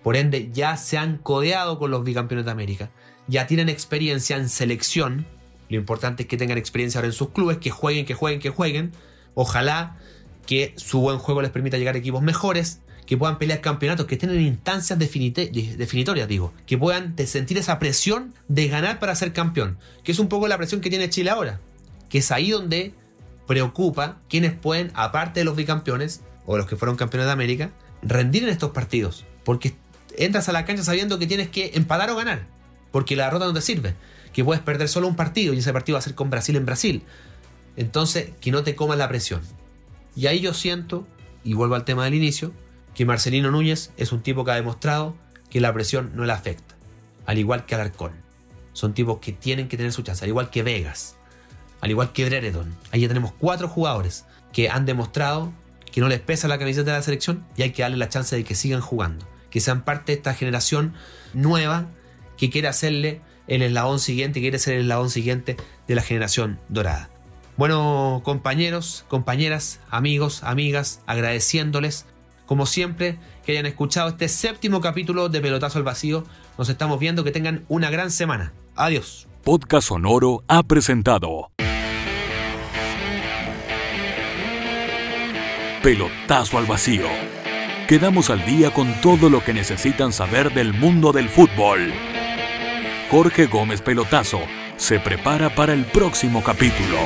Por 0.02 0.16
ende, 0.16 0.50
ya 0.52 0.76
se 0.76 0.98
han 0.98 1.16
codeado 1.16 1.78
con 1.78 1.90
los 1.90 2.04
bicampeones 2.04 2.44
de 2.44 2.50
América. 2.50 2.90
Ya 3.28 3.46
tienen 3.46 3.70
experiencia 3.70 4.36
en 4.36 4.50
selección. 4.50 5.26
Lo 5.70 5.76
importante 5.76 6.24
es 6.24 6.28
que 6.28 6.36
tengan 6.36 6.58
experiencia 6.58 6.98
ahora 6.98 7.08
en 7.08 7.14
sus 7.14 7.30
clubes, 7.30 7.58
que 7.58 7.70
jueguen, 7.70 8.04
que 8.04 8.14
jueguen, 8.14 8.40
que 8.40 8.50
jueguen. 8.50 8.92
Ojalá 9.34 9.96
que 10.46 10.74
su 10.76 11.00
buen 11.00 11.18
juego 11.18 11.40
les 11.40 11.50
permita 11.50 11.78
llegar 11.78 11.94
a 11.94 11.98
equipos 11.98 12.22
mejores 12.22 12.82
que 13.10 13.16
puedan 13.16 13.38
pelear 13.38 13.60
campeonatos, 13.60 14.06
que 14.06 14.14
estén 14.14 14.30
en 14.30 14.40
instancias 14.40 14.96
definitorias, 14.96 16.28
digo, 16.28 16.54
que 16.64 16.78
puedan 16.78 17.16
sentir 17.26 17.58
esa 17.58 17.80
presión 17.80 18.32
de 18.46 18.68
ganar 18.68 19.00
para 19.00 19.16
ser 19.16 19.32
campeón, 19.32 19.78
que 20.04 20.12
es 20.12 20.20
un 20.20 20.28
poco 20.28 20.46
la 20.46 20.56
presión 20.56 20.80
que 20.80 20.90
tiene 20.90 21.10
Chile 21.10 21.30
ahora, 21.30 21.58
que 22.08 22.18
es 22.18 22.30
ahí 22.30 22.52
donde 22.52 22.94
preocupa 23.48 24.20
quienes 24.28 24.52
pueden, 24.52 24.92
aparte 24.94 25.40
de 25.40 25.44
los 25.44 25.56
bicampeones 25.56 26.20
o 26.46 26.56
los 26.56 26.66
que 26.66 26.76
fueron 26.76 26.94
campeones 26.94 27.26
de 27.26 27.32
América, 27.32 27.72
rendir 28.00 28.44
en 28.44 28.48
estos 28.50 28.70
partidos, 28.70 29.24
porque 29.44 29.74
entras 30.16 30.48
a 30.48 30.52
la 30.52 30.64
cancha 30.64 30.84
sabiendo 30.84 31.18
que 31.18 31.26
tienes 31.26 31.48
que 31.48 31.72
empatar 31.74 32.10
o 32.10 32.16
ganar, 32.16 32.46
porque 32.92 33.16
la 33.16 33.24
derrota 33.24 33.46
no 33.46 33.54
te 33.54 33.60
sirve, 33.60 33.96
que 34.32 34.44
puedes 34.44 34.62
perder 34.62 34.88
solo 34.88 35.08
un 35.08 35.16
partido 35.16 35.52
y 35.52 35.58
ese 35.58 35.72
partido 35.72 35.96
va 35.96 35.98
a 35.98 36.02
ser 36.02 36.14
con 36.14 36.30
Brasil 36.30 36.54
en 36.54 36.64
Brasil. 36.64 37.02
Entonces, 37.76 38.30
que 38.40 38.52
no 38.52 38.62
te 38.62 38.76
coman 38.76 38.98
la 38.98 39.08
presión. 39.08 39.40
Y 40.14 40.28
ahí 40.28 40.38
yo 40.38 40.54
siento, 40.54 41.08
y 41.42 41.54
vuelvo 41.54 41.74
al 41.74 41.84
tema 41.84 42.04
del 42.04 42.14
inicio, 42.14 42.52
que 42.94 43.04
Marcelino 43.04 43.50
Núñez 43.50 43.92
es 43.96 44.12
un 44.12 44.22
tipo 44.22 44.44
que 44.44 44.52
ha 44.52 44.56
demostrado 44.56 45.16
que 45.48 45.60
la 45.60 45.72
presión 45.72 46.12
no 46.14 46.24
le 46.24 46.32
afecta, 46.32 46.76
al 47.26 47.38
igual 47.38 47.66
que 47.66 47.74
Alarcón. 47.74 48.12
Son 48.72 48.94
tipos 48.94 49.18
que 49.18 49.32
tienen 49.32 49.68
que 49.68 49.76
tener 49.76 49.92
su 49.92 50.02
chance, 50.02 50.24
al 50.24 50.28
igual 50.28 50.50
que 50.50 50.62
Vegas, 50.62 51.16
al 51.80 51.90
igual 51.90 52.12
que 52.12 52.24
Brereton. 52.24 52.74
Ahí 52.92 53.00
ya 53.00 53.08
tenemos 53.08 53.32
cuatro 53.32 53.68
jugadores 53.68 54.26
que 54.52 54.68
han 54.68 54.86
demostrado 54.86 55.52
que 55.90 56.00
no 56.00 56.08
les 56.08 56.20
pesa 56.20 56.48
la 56.48 56.58
camiseta 56.58 56.92
de 56.92 56.98
la 56.98 57.02
selección 57.02 57.44
y 57.56 57.62
hay 57.62 57.72
que 57.72 57.82
darle 57.82 57.96
la 57.96 58.08
chance 58.08 58.36
de 58.36 58.44
que 58.44 58.54
sigan 58.54 58.80
jugando, 58.80 59.26
que 59.50 59.60
sean 59.60 59.84
parte 59.84 60.12
de 60.12 60.18
esta 60.18 60.34
generación 60.34 60.94
nueva 61.32 61.88
que 62.36 62.50
quiere 62.50 62.68
hacerle 62.68 63.20
el 63.48 63.62
eslabón 63.62 63.98
siguiente, 63.98 64.40
quiere 64.40 64.58
ser 64.58 64.74
el 64.74 64.82
eslabón 64.82 65.10
siguiente 65.10 65.56
de 65.88 65.94
la 65.94 66.02
generación 66.02 66.60
dorada. 66.68 67.10
Bueno, 67.56 68.22
compañeros, 68.24 69.04
compañeras, 69.08 69.80
amigos, 69.90 70.44
amigas, 70.44 71.02
agradeciéndoles 71.06 72.06
como 72.50 72.66
siempre, 72.66 73.16
que 73.46 73.52
hayan 73.52 73.66
escuchado 73.66 74.08
este 74.08 74.26
séptimo 74.26 74.80
capítulo 74.80 75.28
de 75.28 75.40
Pelotazo 75.40 75.78
al 75.78 75.84
Vacío. 75.84 76.24
Nos 76.58 76.68
estamos 76.68 76.98
viendo, 76.98 77.22
que 77.22 77.30
tengan 77.30 77.64
una 77.68 77.90
gran 77.90 78.10
semana. 78.10 78.52
Adiós. 78.74 79.28
Podcast 79.44 79.86
Sonoro 79.86 80.42
ha 80.48 80.64
presentado 80.64 81.52
Pelotazo 85.84 86.58
al 86.58 86.66
Vacío. 86.66 87.06
Quedamos 87.86 88.30
al 88.30 88.44
día 88.44 88.74
con 88.74 89.00
todo 89.00 89.30
lo 89.30 89.44
que 89.44 89.54
necesitan 89.54 90.12
saber 90.12 90.52
del 90.52 90.72
mundo 90.72 91.12
del 91.12 91.28
fútbol. 91.28 91.92
Jorge 93.12 93.46
Gómez 93.46 93.80
Pelotazo 93.80 94.40
se 94.76 94.98
prepara 94.98 95.54
para 95.54 95.72
el 95.72 95.84
próximo 95.84 96.42
capítulo. 96.42 96.98